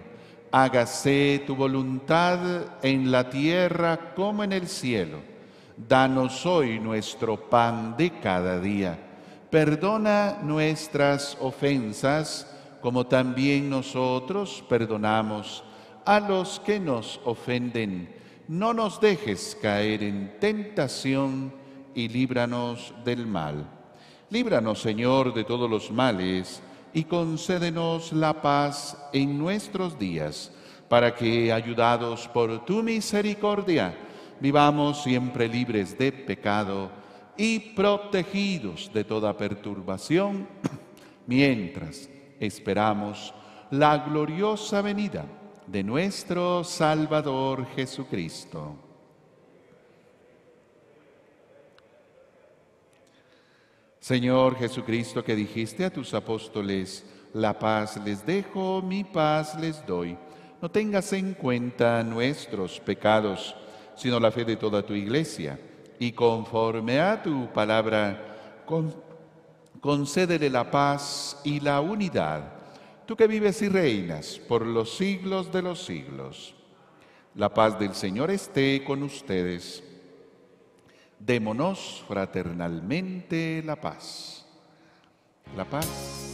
Hágase 0.53 1.43
tu 1.45 1.57
voluntad 1.57 2.39
en 2.85 3.11
la 3.11 3.29
tierra 3.29 4.15
como 4.15 4.45
en 4.45 4.53
el 4.53 4.69
cielo. 4.69 5.34
Danos 5.77 6.47
hoy 6.47 6.79
nuestro 6.79 7.49
pan 7.49 7.97
de 7.97 8.11
cada 8.21 8.61
día 8.61 8.99
Perdona 9.55 10.41
nuestras 10.43 11.39
ofensas, 11.41 12.53
como 12.81 13.07
también 13.07 13.71
nosotros 13.71 14.65
perdonamos 14.69 15.63
a 16.05 16.19
los 16.19 16.59
que 16.59 16.81
nos 16.81 17.21
ofenden. 17.25 18.13
No 18.49 18.75
nos 18.75 19.01
dejes 19.01 19.57
caer 19.63 20.03
en 20.03 20.41
tentación 20.41 21.55
y 21.95 22.09
líbranos 22.09 22.93
del 23.05 23.29
mal. 23.29 23.65
Líbranos, 24.29 24.81
Señor, 24.81 25.33
de 25.33 25.45
todos 25.45 25.71
los 25.71 25.89
males 25.93 26.61
y 26.93 27.05
concédenos 27.05 28.13
la 28.13 28.43
paz 28.43 28.99
en 29.13 29.39
nuestros 29.39 29.97
días, 29.97 30.51
para 30.89 31.15
que, 31.15 31.53
ayudados 31.53 32.27
por 32.27 32.65
tu 32.65 32.83
misericordia, 32.83 33.95
vivamos 34.41 35.03
siempre 35.03 35.49
libres 35.49 35.97
de 35.99 36.13
pecado 36.13 36.91
y 37.37 37.59
protegidos 37.75 38.91
de 38.93 39.05
toda 39.05 39.37
perturbación, 39.37 40.47
mientras 41.27 42.09
esperamos 42.41 43.35
la 43.71 43.99
gloriosa 43.99 44.83
venida 44.83 45.25
de 45.67 45.83
nuestro 45.83 46.63
Salvador 46.65 47.67
Jesucristo. 47.75 48.77
Señor 53.99 54.57
Jesucristo, 54.57 55.25
que 55.25 55.35
dijiste 55.35 55.83
a 55.83 55.91
tus 55.91 56.13
apóstoles, 56.13 57.07
la 57.33 57.59
paz 57.59 57.99
les 58.05 58.25
dejo, 58.27 58.83
mi 58.83 59.03
paz 59.03 59.59
les 59.59 59.85
doy. 59.87 60.17
No 60.61 60.71
tengas 60.71 61.13
en 61.15 61.33
cuenta 61.33 62.03
nuestros 62.03 62.81
pecados, 62.81 63.57
sino 63.97 64.21
la 64.21 64.31
fe 64.31 64.45
de 64.45 64.57
toda 64.57 64.85
tu 64.85 64.95
iglesia. 64.95 65.59
Y 65.99 66.13
conforme 66.13 67.01
a 67.01 67.23
tu 67.23 67.53
palabra, 67.53 68.63
con, 68.67 68.95
concédele 69.81 70.51
la 70.51 70.71
paz 70.71 71.41
y 71.45 71.61
la 71.61 71.81
unidad, 71.81 72.53
tú 73.07 73.17
que 73.17 73.27
vives 73.27 73.61
y 73.63 73.69
reinas 73.69 74.41
por 74.49 74.67
los 74.67 74.97
siglos 74.97 75.53
de 75.53 75.63
los 75.63 75.85
siglos. 75.85 76.55
La 77.35 77.53
paz 77.53 77.79
del 77.79 77.95
Señor 77.95 78.31
esté 78.31 78.85
con 78.85 79.03
ustedes. 79.03 79.83
Démonos 81.19 82.05
fraternalmente 82.07 83.63
la 83.65 83.77
paz. 83.77 84.47
La 85.57 85.65
paz. 85.65 86.34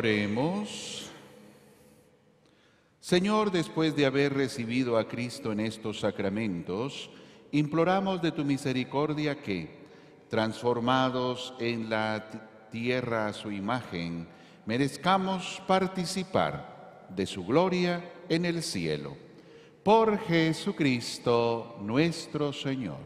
Oremos. 0.00 1.10
Señor, 3.00 3.50
después 3.50 3.94
de 3.94 4.06
haber 4.06 4.32
recibido 4.32 4.96
a 4.96 5.06
Cristo 5.06 5.52
en 5.52 5.60
estos 5.60 6.00
sacramentos, 6.00 7.10
imploramos 7.52 8.22
de 8.22 8.32
tu 8.32 8.42
misericordia 8.42 9.42
que, 9.42 9.68
transformados 10.30 11.52
en 11.60 11.90
la 11.90 12.30
tierra 12.70 13.26
a 13.26 13.34
su 13.34 13.52
imagen, 13.52 14.26
merezcamos 14.64 15.62
participar 15.66 17.06
de 17.14 17.26
su 17.26 17.44
gloria 17.44 18.02
en 18.30 18.46
el 18.46 18.62
cielo. 18.62 19.18
Por 19.82 20.18
Jesucristo 20.20 21.76
nuestro 21.82 22.54
Señor. 22.54 23.00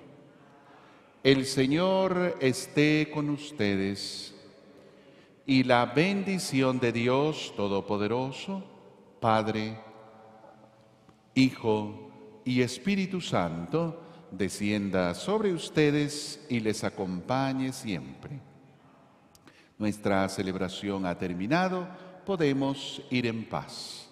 El 1.24 1.45
Señor 1.45 2.36
esté 2.38 3.11
con 3.12 3.30
ustedes 3.30 4.34
y 5.47 5.64
la 5.64 5.86
bendición 5.86 6.80
de 6.80 6.92
Dios 6.92 7.53
Todopoderoso, 7.57 8.64
Padre, 9.20 9.78
Hijo 11.34 12.40
y 12.45 12.62
Espíritu 12.62 13.20
Santo, 13.20 14.03
descienda 14.30 15.14
sobre 15.14 15.53
ustedes 15.53 16.45
y 16.49 16.61
les 16.61 16.82
acompañe 16.82 17.72
siempre. 17.72 18.40
Nuestra 19.78 20.28
celebración 20.28 21.05
ha 21.05 21.18
terminado, 21.18 21.86
podemos 22.24 23.03
ir 23.11 23.26
en 23.26 23.45
paz. 23.45 24.09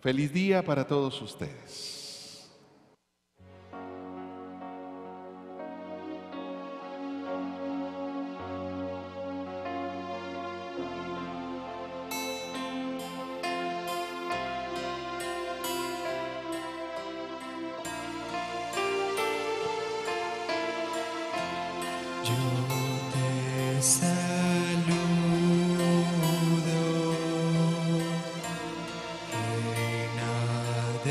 Feliz 0.00 0.32
día 0.32 0.64
para 0.64 0.86
todos 0.86 1.20
ustedes. 1.20 1.99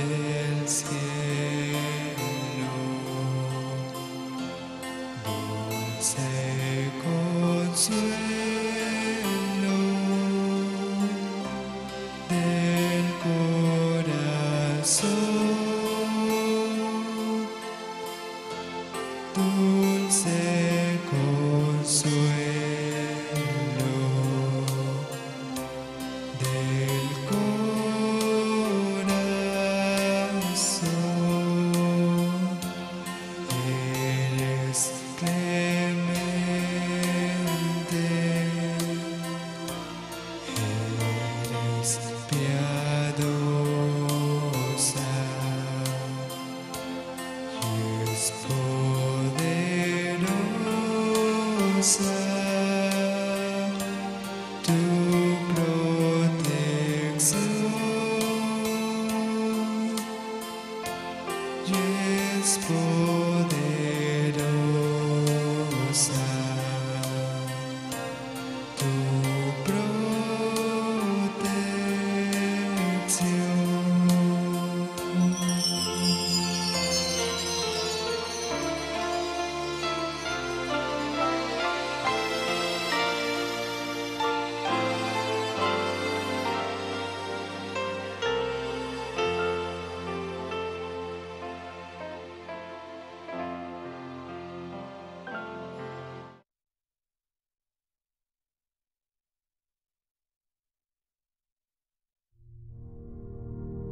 Del 0.08 0.29